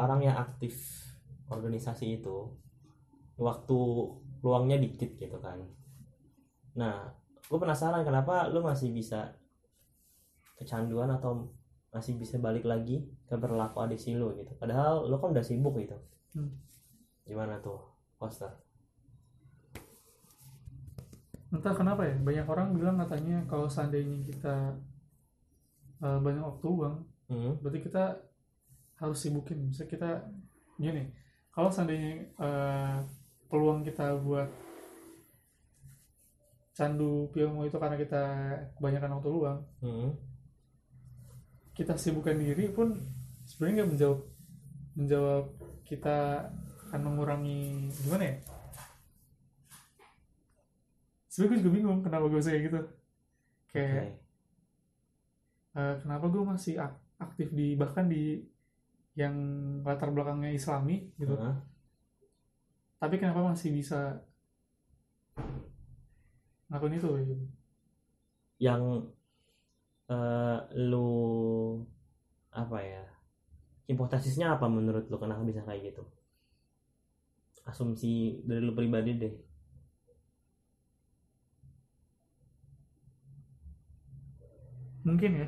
orang 0.00 0.24
yang 0.24 0.36
aktif 0.40 0.76
organisasi 1.52 2.22
itu 2.22 2.48
waktu 3.36 3.78
luangnya 4.40 4.80
dikit 4.80 5.20
gitu 5.20 5.36
kan. 5.36 5.60
Nah, 6.80 7.12
gue 7.44 7.58
penasaran 7.60 8.00
kenapa 8.00 8.48
lu 8.48 8.64
masih 8.64 8.88
bisa 8.96 9.36
kecanduan 10.56 11.12
atau 11.12 11.52
masih 11.90 12.16
bisa 12.16 12.38
balik 12.38 12.64
lagi 12.64 13.04
ke 13.26 13.34
perilaku 13.36 13.84
adiksi 13.84 14.16
lu 14.16 14.32
gitu. 14.38 14.52
Padahal 14.56 15.08
lu 15.08 15.16
kan 15.20 15.36
udah 15.36 15.44
sibuk 15.44 15.76
gitu. 15.76 15.96
Hmm. 16.32 16.54
Gimana 17.30 17.62
tuh, 17.62 17.78
Poster? 18.18 18.50
entah 21.50 21.74
kenapa 21.74 22.06
ya 22.06 22.14
banyak 22.14 22.46
orang 22.46 22.78
bilang 22.78 22.94
katanya 22.94 23.42
kalau 23.50 23.66
seandainya 23.66 24.22
kita 24.22 24.70
eh, 25.98 26.18
banyak 26.22 26.42
waktu 26.46 26.66
luang 26.66 26.96
Hmm. 27.26 27.58
berarti 27.58 27.82
kita 27.82 28.22
harus 28.98 29.18
sibukin 29.18 29.66
misalnya 29.66 29.90
kita 29.90 30.10
gini 30.78 31.10
kalau 31.50 31.66
seandainya 31.66 32.22
eh, 32.38 32.96
peluang 33.50 33.82
kita 33.82 34.14
buat 34.22 34.46
candu 36.70 37.26
Piomo 37.34 37.66
itu 37.66 37.74
karena 37.82 37.98
kita 37.98 38.22
kebanyakan 38.78 39.18
waktu 39.18 39.28
luang 39.34 39.58
Hmm. 39.82 40.14
kita 41.74 41.98
sibukkan 41.98 42.38
diri 42.38 42.70
pun 42.70 42.94
sebenarnya 43.42 43.74
nggak 43.82 43.90
menjawab 43.90 44.20
menjawab 44.94 45.44
kita 45.82 46.46
akan 46.90 47.00
mengurangi 47.06 47.86
gimana 48.02 48.24
ya 48.26 48.36
sebenarnya 51.30 51.50
gue 51.54 51.60
juga 51.62 51.70
bingung 51.72 52.00
kenapa 52.02 52.26
gue 52.26 52.38
bisa 52.42 52.50
kayak 52.50 52.64
gitu 52.66 52.80
kayak 53.70 53.86
Oke. 53.86 54.06
eh, 55.78 55.94
kenapa 56.02 56.24
gue 56.26 56.42
masih 56.42 56.74
ak- 56.76 57.02
aktif 57.22 57.48
di 57.54 57.78
bahkan 57.78 58.10
di 58.10 58.42
yang 59.14 59.34
latar 59.86 60.10
belakangnya 60.10 60.50
Islami 60.50 61.14
gitu 61.14 61.38
Heeh. 61.38 61.54
tapi 62.98 63.14
kenapa 63.16 63.46
masih 63.46 63.70
bisa 63.70 64.18
ngelakuin 66.70 66.98
itu 66.98 67.08
gitu. 67.22 67.34
yang 68.58 68.82
eh, 70.10 70.58
lu 70.90 71.10
apa 72.50 72.78
ya 72.82 73.04
hipotesisnya 73.86 74.58
apa 74.58 74.66
menurut 74.66 75.06
lu 75.06 75.18
kenapa 75.18 75.46
bisa 75.46 75.62
kayak 75.62 75.94
gitu 75.94 76.02
asumsi 77.68 78.40
dari 78.46 78.60
lu 78.64 78.72
pribadi 78.72 79.12
deh 79.16 79.34
mungkin 85.04 85.30
ya 85.32 85.46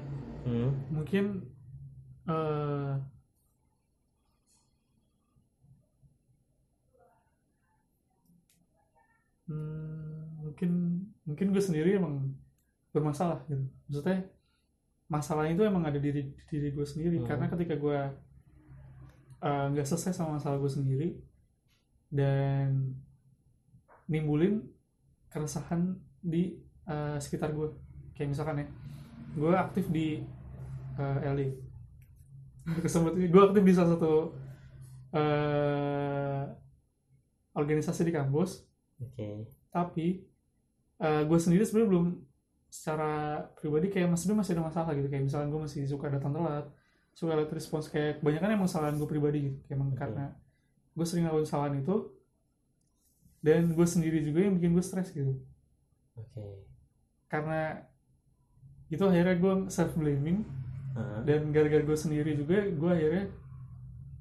hmm. 0.49 0.71
mungkin 0.89 1.25
eh 2.23 2.95
hmm, 9.51 10.21
mungkin 10.41 10.71
mungkin 11.29 11.47
gue 11.53 11.63
sendiri 11.63 12.01
emang 12.01 12.33
bermasalah 12.93 13.45
gitu 13.49 13.65
maksudnya 13.89 14.29
masalah 15.13 15.45
itu 15.45 15.61
emang 15.61 15.85
ada 15.85 16.01
di 16.01 16.09
diri, 16.09 16.23
di 16.33 16.45
diri 16.49 16.69
gue 16.73 16.87
sendiri 16.89 17.17
Hmm. 17.21 17.29
karena 17.29 17.47
ketika 17.53 17.75
gue 17.77 17.99
eh, 19.43 19.65
nggak 19.77 19.87
selesai 19.87 20.17
sama 20.17 20.41
masalah 20.41 20.57
gue 20.57 20.73
sendiri 20.73 21.09
dan 22.13 22.93
nimbulin 24.05 24.61
keresahan 25.33 25.97
di 26.21 26.61
eh, 26.85 27.17
sekitar 27.17 27.57
gue 27.57 27.73
kayak 28.13 28.37
misalkan 28.37 28.61
ya 28.61 28.67
gue 29.33 29.53
aktif 29.57 29.89
di 29.89 30.21
eh, 31.01 31.19
LD 31.25 31.41
kesebut 32.85 33.17
gue 33.17 33.43
aktif 33.43 33.63
di 33.65 33.73
salah 33.73 33.97
satu 33.97 34.37
eh, 35.17 36.43
organisasi 37.57 38.05
di 38.05 38.13
kampus. 38.13 38.65
Oke. 39.01 39.49
Tapi 39.73 40.29
gue 41.03 41.39
sendiri 41.43 41.67
sebenarnya 41.67 41.91
belum 41.91 42.07
secara 42.71 43.43
pribadi 43.59 43.91
kayak 43.91 44.15
mas- 44.15 44.23
sebenarnya 44.23 44.41
masih 44.47 44.53
ada 44.55 44.65
masalah 44.71 44.93
gitu. 44.95 45.09
Kayak 45.11 45.25
misalkan 45.27 45.49
gue 45.51 45.61
masih 45.67 45.81
suka 45.91 46.07
datang 46.07 46.33
telat 46.33 46.71
suka 47.13 47.37
late 47.37 47.53
respons 47.53 47.91
kayak 47.93 48.23
kebanyakan 48.23 48.57
emang 48.57 48.69
kesalahan 48.71 48.97
gue 48.97 49.09
pribadi 49.11 49.39
gitu. 49.51 49.59
Kayak 49.67 49.77
emang 49.83 49.91
Oke. 49.91 49.99
karena 49.99 50.25
gue 50.93 51.07
sering 51.09 51.25
ngelakuin 51.25 51.47
kesalahan 51.49 51.75
itu 51.81 51.97
dan 53.43 53.75
gue 53.75 53.87
sendiri 53.89 54.23
juga 54.23 54.47
yang 54.47 54.55
bikin 54.61 54.73
gue 54.77 54.85
stres 54.85 55.11
gitu. 55.11 55.35
Oke. 56.15 56.45
Karena 57.27 57.81
itu 58.93 59.03
akhirnya 59.03 59.35
gue 59.41 59.55
self 59.73 59.97
blaming 59.97 60.45
Heeh. 60.93 61.19
dan 61.25 61.41
gara-gara 61.51 61.83
gue 61.83 61.99
sendiri 61.99 62.37
juga 62.37 62.69
gue 62.69 62.91
akhirnya 62.93 63.27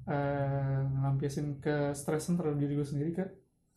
eh 0.02 0.80
ngelampiasin 0.98 1.62
ke 1.62 1.94
stresan 1.94 2.34
terhadap 2.34 2.58
diri 2.58 2.74
gue 2.74 2.88
sendiri 2.88 3.10
ke 3.14 3.24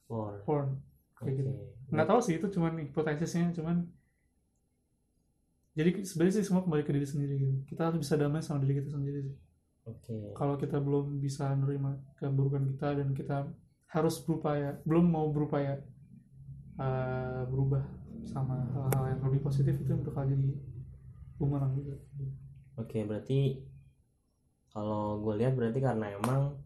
porn. 0.09 0.41
oke 0.41 1.21
kayak 1.21 1.35
gitu. 1.37 1.51
Nggak 1.91 2.07
tahu 2.09 2.19
sih 2.23 2.33
itu 2.39 2.47
cuman 2.49 2.81
hipotesisnya 2.81 3.53
cuman 3.53 3.85
jadi 5.75 6.07
sebenarnya 6.07 6.39
sih 6.39 6.47
semua 6.47 6.63
kembali 6.63 6.87
ke 6.87 6.95
diri 6.95 7.05
sendiri 7.05 7.33
gitu. 7.37 7.55
Kita 7.69 7.91
harus 7.91 7.99
bisa 7.99 8.15
damai 8.15 8.41
sama 8.41 8.63
diri 8.63 8.79
kita 8.79 8.95
sendiri 8.95 9.19
sih 9.29 9.44
oke. 9.85 10.15
Kalau 10.33 10.55
kita 10.57 10.77
belum 10.77 11.17
bisa 11.17 11.53
menerima 11.53 12.17
keburukan 12.17 12.63
kita 12.75 12.87
dan 12.97 13.09
kita 13.13 13.37
harus 13.87 14.19
berupaya 14.21 14.75
belum 14.83 15.05
mau 15.07 15.29
berupaya 15.31 15.79
eh, 16.75 17.41
berubah 17.47 17.83
sama 18.25 18.57
hal-hal 18.73 19.15
yang 19.15 19.21
lebih 19.29 19.45
positif 19.45 19.77
itu 19.79 19.93
bakal 20.01 20.25
jadi 20.25 20.49
bumerang 21.37 21.71
juga. 21.77 21.95
Oke, 22.75 23.05
berarti 23.05 23.63
kalau 24.73 25.23
gue 25.23 25.39
lihat 25.39 25.55
berarti 25.55 25.79
karena 25.79 26.11
emang 26.11 26.59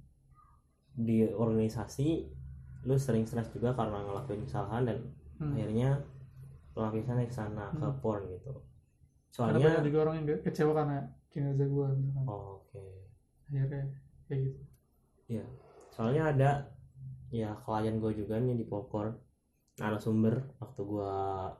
di 0.97 1.29
organisasi 1.29 2.25
lu 2.88 2.95
sering 2.97 3.27
stres 3.27 3.51
juga 3.53 3.75
karena 3.75 4.01
ngelakuin 4.08 4.47
kesalahan 4.47 4.84
dan 4.88 4.99
Hmm. 5.39 5.55
akhirnya 5.55 6.03
pelampiasannya 6.75 7.27
ke 7.27 7.36
sana 7.36 7.71
ke 7.71 7.86
Hmm. 7.86 7.99
porn 8.03 8.23
gitu. 8.27 8.51
Karena 9.32 9.55
soalnya 9.55 9.60
banyak 9.62 9.84
juga 9.88 9.97
orang 10.03 10.15
yang 10.19 10.27
ke- 10.27 10.43
kecewa 10.51 10.73
karena 10.75 10.97
kinerja 11.29 11.65
gue 11.69 11.88
misalkan 11.95 12.25
oh, 12.27 12.60
oke 12.60 12.84
akhirnya 13.49 13.83
kayak 14.29 14.41
gitu. 14.45 14.62
Iya, 15.29 15.45
soalnya 15.93 16.23
ada 16.29 16.49
ya 17.29 17.57
klien 17.65 17.97
gue 17.97 18.13
juga 18.13 18.38
nih 18.38 18.57
di 18.57 18.65
popcorn. 18.65 19.17
Narasumber 19.79 20.59
waktu 20.59 20.81
gue 20.83 21.13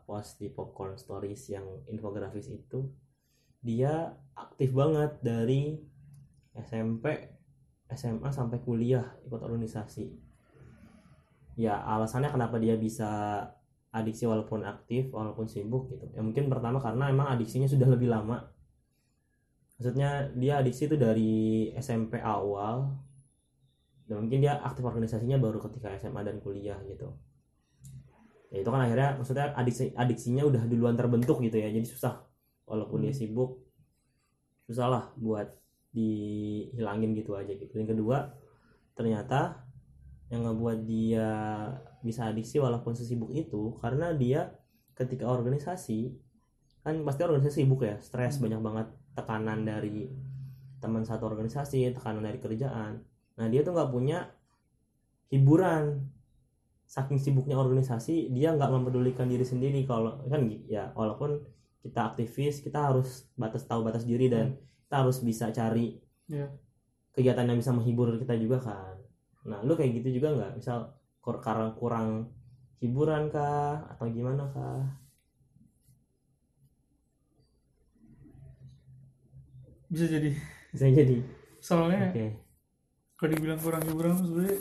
post 0.04 0.44
di 0.44 0.52
popcorn 0.52 1.00
stories 1.00 1.56
yang 1.56 1.66
infografis 1.88 2.52
itu 2.52 2.90
dia 3.64 4.12
aktif 4.36 4.76
banget 4.76 5.20
dari 5.24 5.80
SMP 6.56 7.06
SMA 7.90 8.30
sampai 8.30 8.60
kuliah 8.62 9.18
ikut 9.26 9.42
organisasi. 9.42 10.14
Ya 11.58 11.80
alasannya 11.80 12.30
kenapa 12.30 12.62
dia 12.62 12.78
bisa 12.78 13.10
adiksi 13.90 14.30
walaupun 14.30 14.62
aktif 14.62 15.10
walaupun 15.10 15.50
sibuk 15.50 15.90
gitu. 15.90 16.06
Ya 16.14 16.22
mungkin 16.22 16.48
pertama 16.52 16.78
karena 16.78 17.10
emang 17.10 17.34
adiksinya 17.34 17.66
sudah 17.66 17.90
lebih 17.90 18.14
lama 18.14 18.59
maksudnya 19.80 20.28
dia 20.36 20.60
adiksi 20.60 20.92
itu 20.92 21.00
dari 21.00 21.72
SMP 21.80 22.20
awal 22.20 22.92
dan 24.12 24.28
mungkin 24.28 24.44
dia 24.44 24.60
aktif 24.60 24.84
organisasinya 24.84 25.40
baru 25.40 25.64
ketika 25.64 25.96
SMA 25.96 26.20
dan 26.28 26.44
kuliah 26.44 26.76
gitu 26.84 27.16
ya 28.52 28.60
itu 28.60 28.70
kan 28.70 28.82
akhirnya 28.84 29.16
maksudnya 29.16 29.56
adiksi 29.56 29.96
adiksinya 29.96 30.44
udah 30.44 30.68
duluan 30.68 31.00
terbentuk 31.00 31.40
gitu 31.40 31.56
ya 31.56 31.72
jadi 31.72 31.86
susah 31.86 32.28
walaupun 32.68 33.08
dia 33.08 33.14
Hmm. 33.16 33.22
sibuk 33.24 33.64
susah 34.68 34.88
lah 34.90 35.04
buat 35.16 35.48
dihilangin 35.96 37.16
gitu 37.16 37.34
aja 37.40 37.54
gitu 37.56 37.74
yang 37.80 37.90
kedua 37.90 38.36
ternyata 38.94 39.64
yang 40.30 40.46
ngebuat 40.46 40.86
dia 40.86 41.30
bisa 42.06 42.30
adiksi 42.30 42.62
walaupun 42.62 42.94
sesibuk 42.94 43.34
itu 43.34 43.74
karena 43.82 44.14
dia 44.14 44.54
ketika 44.94 45.26
organisasi 45.26 46.14
kan 46.84 47.00
pasti 47.08 47.22
organisasi 47.24 47.64
sibuk 47.64 47.86
ya 47.86 47.96
stres 48.04 48.38
Hmm. 48.38 48.50
banyak 48.50 48.62
banget 48.62 48.88
tekanan 49.20 49.68
dari 49.68 50.08
teman 50.80 51.04
satu 51.04 51.28
organisasi 51.28 51.92
tekanan 51.92 52.24
dari 52.24 52.40
kerjaan. 52.40 53.04
Nah 53.36 53.46
dia 53.52 53.62
tuh 53.62 53.76
nggak 53.76 53.92
punya 53.92 54.32
hiburan. 55.30 56.08
Saking 56.90 57.22
sibuknya 57.22 57.54
organisasi 57.54 58.34
dia 58.34 58.50
nggak 58.50 58.72
mempedulikan 58.74 59.30
diri 59.30 59.46
sendiri 59.46 59.86
kalau 59.86 60.26
kan 60.26 60.42
ya 60.66 60.90
walaupun 60.98 61.38
kita 61.86 62.02
aktivis 62.12 62.66
kita 62.66 62.82
harus 62.82 63.30
batas 63.38 63.62
tahu 63.70 63.86
batas 63.86 64.10
diri 64.10 64.26
dan 64.26 64.58
kita 64.90 65.06
harus 65.06 65.22
bisa 65.22 65.54
cari 65.54 66.02
Iya. 66.26 66.50
kegiatan 67.14 67.46
yang 67.46 67.62
bisa 67.62 67.70
menghibur 67.74 68.18
kita 68.18 68.34
juga 68.42 68.58
kan. 68.58 68.98
Nah 69.46 69.62
lu 69.62 69.78
kayak 69.78 70.02
gitu 70.02 70.18
juga 70.18 70.34
nggak? 70.34 70.52
Misal 70.58 70.90
kur- 71.22 71.42
karena 71.42 71.70
kurang 71.78 72.34
hiburan 72.82 73.30
kah? 73.30 73.86
Atau 73.94 74.10
gimana 74.10 74.50
kah 74.50 74.82
bisa 79.90 80.06
jadi. 80.06 80.32
Bisa 80.72 80.86
jadi. 80.88 81.18
Soalnya 81.60 82.14
oke. 82.14 82.26
kalau 83.20 83.30
dibilang 83.36 83.60
kurang 83.60 83.84
hiburan 83.84 84.16
sebenarnya 84.16 84.58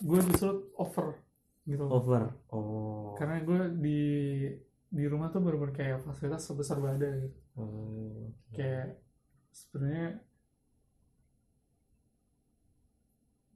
gue 0.00 0.18
justru 0.30 0.50
over 0.76 1.06
gitu. 1.66 1.84
Over. 1.88 2.22
Oh. 2.52 3.12
Karena 3.16 3.40
gue 3.42 3.60
di 3.80 4.00
di 4.90 5.04
rumah 5.06 5.30
tuh 5.30 5.42
bener-bener 5.42 5.74
kayak 5.74 5.98
fasilitas 6.02 6.44
sebesar 6.44 6.78
badan 6.78 7.30
gitu. 7.30 7.38
Hmm, 7.58 8.34
kayak 8.54 8.98
sebenarnya 9.50 10.18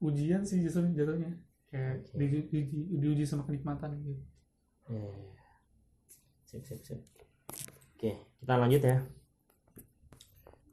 ujian 0.03 0.43
sih 0.45 0.61
justru 0.62 0.88
jatuhnya. 0.93 1.38
Kayak 1.71 2.07
Oke. 2.07 2.17
di, 2.19 2.27
di, 2.51 2.61
di- 2.71 2.88
diuji 3.03 3.25
sama 3.27 3.43
kenikmatan 3.47 3.99
gitu. 4.03 4.23
Ya, 4.90 5.01
ya, 5.01 5.11
ya. 5.11 5.43
Sip, 6.45 6.62
sip, 6.62 6.81
sip. 6.87 7.01
Oke, 7.99 8.14
kita 8.38 8.55
lanjut 8.55 8.83
ya. 8.85 9.03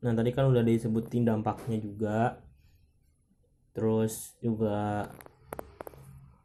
Nah, 0.01 0.13
tadi 0.17 0.29
kan 0.35 0.49
udah 0.51 0.63
disebutin 0.65 1.23
dampaknya 1.29 1.77
juga. 1.77 2.41
Terus 3.75 4.35
juga 4.43 5.07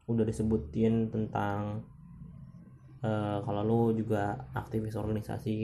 udah 0.07 0.23
disebutin 0.23 1.11
tentang 1.11 1.83
eh, 3.03 3.37
kalau 3.45 3.61
lu 3.69 3.81
juga 3.99 4.47
aktivis 4.55 4.95
organisasi. 4.95 5.57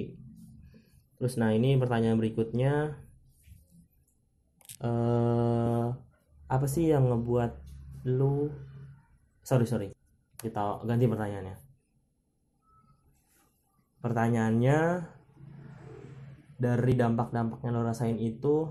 Terus 1.17 1.33
nah 1.39 1.49
ini 1.55 1.79
pertanyaan 1.79 2.19
berikutnya 2.19 2.73
eh 4.83 5.85
apa 6.55 6.65
sih 6.73 6.91
yang 6.91 7.07
ngebuat 7.09 7.51
lu 8.17 8.51
sorry 9.41 9.65
sorry 9.65 9.87
kita 10.43 10.83
ganti 10.83 11.05
pertanyaannya 11.07 11.55
pertanyaannya 14.03 14.79
dari 16.57 16.93
dampak-dampak 16.97 17.59
yang 17.65 17.73
lo 17.75 17.81
rasain 17.85 18.17
itu 18.17 18.69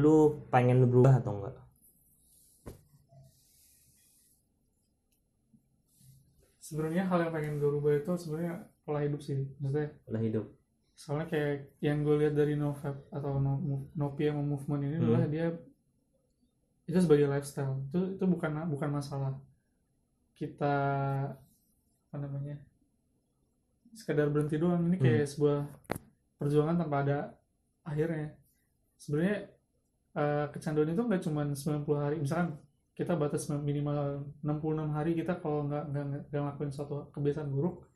lu 0.00 0.16
pengen 0.52 0.78
berubah 0.90 1.14
atau 1.20 1.32
enggak? 1.36 1.56
Sebenarnya 6.66 7.02
hal 7.08 7.18
yang 7.24 7.32
pengen 7.36 7.54
gue 7.60 7.70
rubah 7.76 7.92
itu 8.00 8.12
sebenarnya 8.22 8.54
pola 8.84 9.00
hidup 9.04 9.20
sih 9.26 9.36
maksudnya 9.60 9.88
udah 10.08 10.22
hidup. 10.22 10.46
soalnya 10.98 11.26
kayak 11.32 11.54
yang 11.86 12.02
gue 12.02 12.14
lihat 12.20 12.34
dari 12.34 12.54
Novap 12.58 12.96
atau 13.14 13.38
no, 13.38 13.52
Nopi 13.94 14.22
yang 14.28 14.42
movement 14.42 14.82
ini 14.82 14.96
Hmm. 14.98 15.02
adalah 15.06 15.24
dia 15.30 15.46
itu 16.88 16.98
sebagai 17.04 17.26
lifestyle. 17.28 17.74
Itu 17.88 17.98
itu 18.18 18.24
bukan 18.26 18.52
bukan 18.72 18.90
masalah 18.98 19.32
kita 20.38 20.74
apa 22.08 22.16
namanya 22.16 22.56
sekadar 23.94 24.28
berhenti 24.28 24.56
doang. 24.56 24.88
Ini 24.88 24.96
kayak 24.96 25.26
sebuah 25.28 25.58
perjuangan 26.36 26.76
tanpa 26.76 26.96
ada 27.04 27.18
akhirnya. 27.84 28.34
Sebenarnya 28.98 29.36
eh, 30.14 30.46
kecanduan 30.50 30.90
itu 30.90 31.02
nggak 31.02 31.22
cuma 31.22 31.42
90 31.46 31.86
hari. 31.96 32.16
Misalkan 32.18 32.58
kita 32.98 33.14
batas 33.14 33.46
minimal 33.46 34.26
66 34.42 34.90
hari 34.90 35.14
kita 35.14 35.38
kalau 35.38 35.70
nggak 35.70 35.84
nggak 35.86 36.04
ngelakuin 36.34 36.72
suatu 36.74 37.06
kebiasaan 37.14 37.46
buruk 37.46 37.86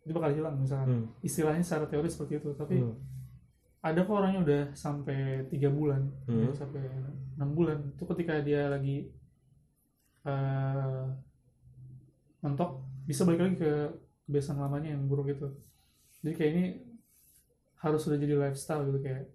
itu 0.00 0.16
bakal 0.16 0.32
hilang 0.32 0.56
misalkan. 0.56 0.88
Hmm. 0.88 1.06
istilahnya 1.20 1.60
secara 1.60 1.84
teori 1.84 2.08
seperti 2.08 2.40
itu. 2.40 2.50
Tapi 2.56 2.80
Hmm. 2.80 2.96
ada 3.84 4.00
kok 4.00 4.16
orangnya 4.16 4.40
udah 4.40 4.62
sampai 4.72 5.44
tiga 5.52 5.68
bulan 5.68 6.08
Hmm. 6.24 6.48
ya, 6.48 6.56
sampai 6.56 6.80
enam 7.36 7.50
bulan. 7.52 7.78
Itu 7.92 8.08
ketika 8.08 8.40
dia 8.40 8.72
lagi 8.72 9.12
eh 10.24 11.04
mentok 12.40 12.70
bisa 13.04 13.24
balik 13.24 13.40
lagi 13.44 13.56
ke 13.60 13.72
kebiasaan 14.30 14.62
lamanya 14.62 14.94
yang 14.94 15.02
buruk 15.10 15.34
itu 15.34 15.48
jadi 16.22 16.32
kayak 16.38 16.50
ini 16.54 16.64
harus 17.82 18.00
sudah 18.06 18.18
jadi 18.20 18.34
lifestyle 18.38 18.86
gitu 18.86 19.00
kayak 19.02 19.26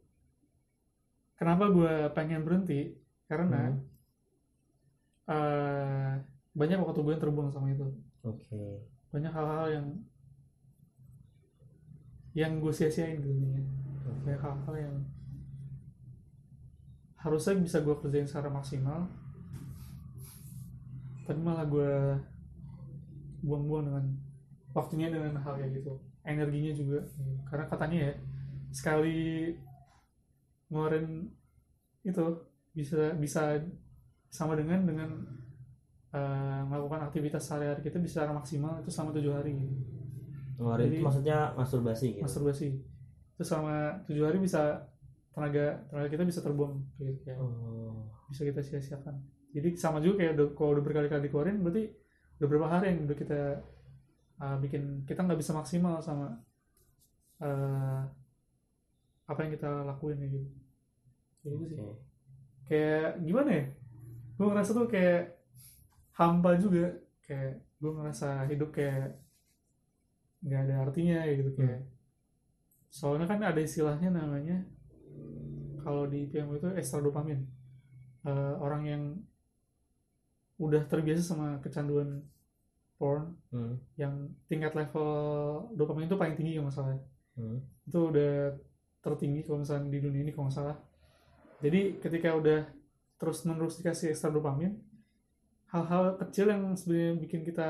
kenapa 1.36 1.68
gue 1.68 1.94
pengen 2.16 2.48
berhenti? 2.48 2.96
Karena 3.28 3.76
Hmm. 3.76 3.82
eh, 5.28 6.12
banyak 6.56 6.80
waktu 6.80 7.00
gue 7.04 7.14
yang 7.18 7.24
terbuang 7.24 7.50
sama 7.52 7.68
itu. 7.74 7.86
Oke. 8.24 8.62
Banyak 9.12 9.32
hal-hal 9.34 9.66
yang 9.76 9.88
yang 12.36 12.60
gue 12.60 12.74
sia-siain 12.76 13.24
gitu 13.24 13.32
intinya. 13.32 13.64
banyak 14.26 14.42
hal-hal 14.44 14.76
yang 14.78 14.96
harusnya 17.18 17.58
bisa 17.58 17.82
gue 17.82 17.96
kerjain 17.98 18.28
secara 18.30 18.50
maksimal 18.52 19.10
tapi 21.26 21.40
malah 21.42 21.66
gue 21.66 21.92
buang-buang 23.42 23.84
dengan 23.90 24.06
waktunya 24.76 25.08
dengan 25.08 25.40
hal 25.40 25.56
kayak 25.56 25.72
gitu. 25.80 25.96
Energinya 26.28 26.72
juga. 26.76 27.00
Karena 27.48 27.66
katanya 27.72 27.98
ya 28.12 28.14
sekali 28.76 29.56
ngeluarin 30.68 31.32
itu 32.04 32.26
bisa 32.76 33.16
bisa 33.16 33.56
sama 34.28 34.60
dengan 34.60 34.84
dengan 34.84 35.10
eh, 36.12 36.62
melakukan 36.68 37.08
aktivitas 37.08 37.48
sehari-hari 37.48 37.82
kita 37.88 38.04
bisa 38.04 38.20
secara 38.20 38.36
maksimal 38.36 38.84
itu 38.84 38.92
selama 38.92 39.16
tujuh 39.16 39.32
hari. 39.32 39.56
Gitu. 39.56 39.76
ngeluarin 40.56 40.88
itu 40.88 40.96
Jadi- 41.00 41.06
maksudnya 41.08 41.38
masturbasi 41.56 42.08
gitu? 42.20 42.24
masturbasi. 42.24 42.68
Itu 43.36 43.44
selama 43.44 44.00
tujuh 44.08 44.24
hari 44.24 44.40
bisa 44.40 44.88
tenaga 45.36 45.84
tenaga 45.92 46.08
kita 46.08 46.24
bisa 46.24 46.40
terbuang 46.40 46.80
gitu 47.00 47.20
kayak 47.28 47.40
oh. 47.44 48.08
Bisa 48.32 48.48
kita 48.48 48.64
sia-siakan. 48.64 49.20
Jadi 49.56 49.76
sama 49.76 50.00
juga 50.04 50.24
kayak 50.24 50.32
udah, 50.40 50.48
kalau 50.56 50.70
udah 50.80 50.84
berkali-kali 50.84 51.28
dikeluarin 51.28 51.60
berarti 51.64 51.92
udah 52.40 52.48
berapa 52.48 52.68
hari 52.68 52.86
yang 52.92 53.00
udah 53.08 53.18
kita 53.20 53.40
uh, 54.42 54.58
bikin 54.60 55.04
kita 55.08 55.24
nggak 55.24 55.40
bisa 55.40 55.52
maksimal 55.56 56.00
sama 56.00 56.40
uh, 57.44 58.02
apa 59.26 59.40
yang 59.46 59.52
kita 59.54 59.70
lakuin 59.86 60.18
kayak 60.22 60.32
gitu. 60.34 60.50
Kayak 61.42 61.56
gitu 61.62 61.74
sih. 61.74 61.78
Kayak 62.66 63.10
gimana 63.22 63.50
ya? 63.52 63.66
Gue 64.36 64.48
ngerasa 64.52 64.72
tuh 64.74 64.88
kayak 64.90 65.24
hampa 66.18 66.58
juga. 66.58 66.96
Kayak 67.26 67.62
gue 67.82 67.92
ngerasa 67.92 68.30
hidup 68.50 68.70
kayak 68.74 69.18
nggak 70.46 70.62
ada 70.70 70.76
artinya 70.86 71.26
ya 71.26 71.34
gitu 71.42 71.58
kayak 71.58 71.90
soalnya 72.94 73.26
kan 73.26 73.42
ada 73.42 73.58
istilahnya 73.58 74.14
namanya 74.14 74.62
kalau 75.86 76.10
di 76.10 76.26
PMO 76.26 76.58
itu 76.58 76.70
ekstra 76.74 76.98
dopamin. 76.98 77.46
Eh, 78.26 78.54
orang 78.58 78.84
yang 78.90 79.04
udah 80.58 80.82
terbiasa 80.90 81.22
sama 81.22 81.62
kecanduan 81.62 82.26
porn 82.96 83.36
Hmm. 83.52 83.76
yang 83.96 84.14
tingkat 84.46 84.72
level 84.72 85.10
dopamin 85.74 86.08
itu 86.08 86.16
paling 86.16 86.36
tinggi 86.36 86.56
kalau 86.56 86.66
nggak 86.66 86.76
salah 86.76 86.96
Hmm. 87.36 87.60
itu 87.84 88.00
udah 88.00 88.56
tertinggi 89.00 89.44
kalau 89.44 89.60
misalnya 89.60 89.88
di 89.88 90.00
dunia 90.00 90.22
ini 90.22 90.32
kalau 90.32 90.48
nggak 90.48 90.56
salah 90.56 90.78
jadi 91.60 92.00
ketika 92.00 92.30
udah 92.34 92.60
terus 93.16 93.44
menerus 93.44 93.78
dikasih 93.78 94.12
ekstra 94.12 94.28
dopamin 94.30 94.80
hal-hal 95.68 96.16
kecil 96.18 96.48
yang 96.48 96.72
sebenarnya 96.74 97.14
bikin 97.18 97.42
kita 97.44 97.70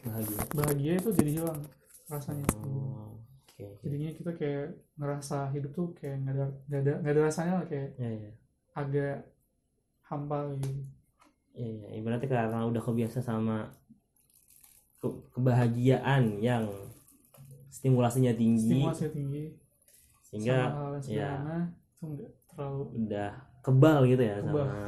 bahagia 0.00 0.38
bahagia 0.52 0.92
itu 0.96 1.10
jadi 1.10 1.30
hilang 1.38 1.60
rasanya 2.06 2.44
oh, 2.60 3.18
oke 3.18 3.62
oke. 3.64 3.82
jadinya 3.82 4.10
kita 4.12 4.30
kayak 4.32 4.66
ngerasa 4.94 5.50
hidup 5.50 5.70
tuh 5.72 5.88
kayak 5.94 6.22
nggak 6.22 6.34
ada 6.34 6.46
nggak 6.68 6.80
ada 6.82 6.92
nggak 7.00 7.12
ada 7.14 7.22
rasanya 7.24 7.52
lah 7.58 7.66
kayak 7.66 7.88
ya 7.96 8.10
ya 8.10 8.30
agak 8.74 9.16
hampa 10.04 10.38
gitu 10.58 10.82
Iya, 11.54 11.70
iya. 11.70 11.88
ibaratnya 12.02 12.26
karena 12.26 12.66
udah 12.66 12.82
kebiasa 12.82 13.22
sama 13.22 13.70
ke- 15.04 15.20
kebahagiaan 15.30 16.40
yang 16.40 16.64
stimulasinya 17.68 18.32
tinggi 18.32 18.80
stimulasinya 18.80 19.12
tinggi 19.12 19.44
sehingga 20.24 20.56
ya 21.04 21.30
terlalu 22.48 22.82
udah 23.04 23.30
kebal 23.60 23.98
gitu 24.04 24.22
ya 24.22 24.40
Kebal. 24.40 24.64
sama 24.64 24.80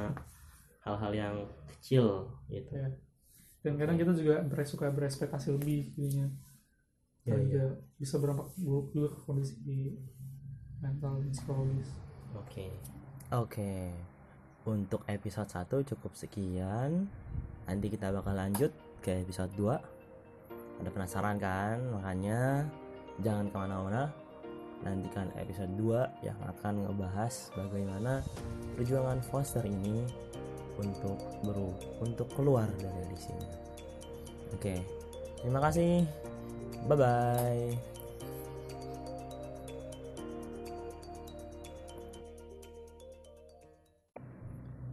hal-hal 0.87 1.13
yang 1.13 1.35
kecil 1.69 2.07
gitu. 2.47 2.71
ya 2.73 2.89
dan 3.61 3.75
kadang 3.75 3.97
kita 3.97 4.13
juga 4.15 4.37
suka 4.65 4.89
berespektasi 4.89 5.53
lebih 5.53 5.93
jadinya 5.93 6.29
Ya, 7.27 7.35
ya. 7.35 7.43
juga 7.43 7.65
bisa 7.99 8.23
berdampak 8.23 8.55
buruk 8.57 8.95
juga 8.95 9.09
ke 9.11 9.21
kondisi 9.21 9.59
mental 10.79 11.19
dan 11.19 11.29
psikologis 11.29 11.91
Oke. 12.37 12.71
Oke. 13.33 13.91
Untuk 14.63 15.03
episode 15.07 15.49
1 15.49 15.67
cukup 15.89 16.13
sekian. 16.13 17.11
Nanti 17.65 17.87
kita 17.89 18.13
bakal 18.13 18.37
lanjut 18.37 18.71
ke 19.01 19.25
episode 19.25 19.51
2. 19.57 19.75
Ada 20.83 20.91
penasaran 20.93 21.37
kan? 21.41 21.77
Makanya 21.97 22.67
jangan 23.25 23.47
ke 23.49 23.57
mana-mana. 23.57 24.05
Nantikan 24.85 25.33
episode 25.41 25.73
2 25.81 26.27
yang 26.27 26.37
akan 26.45 26.85
ngebahas 26.85 27.49
bagaimana 27.57 28.21
perjuangan 28.77 29.25
Foster 29.25 29.65
ini 29.65 30.05
untuk 30.77 31.17
beru 31.41 31.73
untuk 32.05 32.29
keluar 32.37 32.69
dari 32.77 33.17
sini. 33.17 33.49
Oke. 34.53 34.85
Terima 35.41 35.61
kasih. 35.65 36.05
Bye 36.85 36.97
bye. 36.97 37.96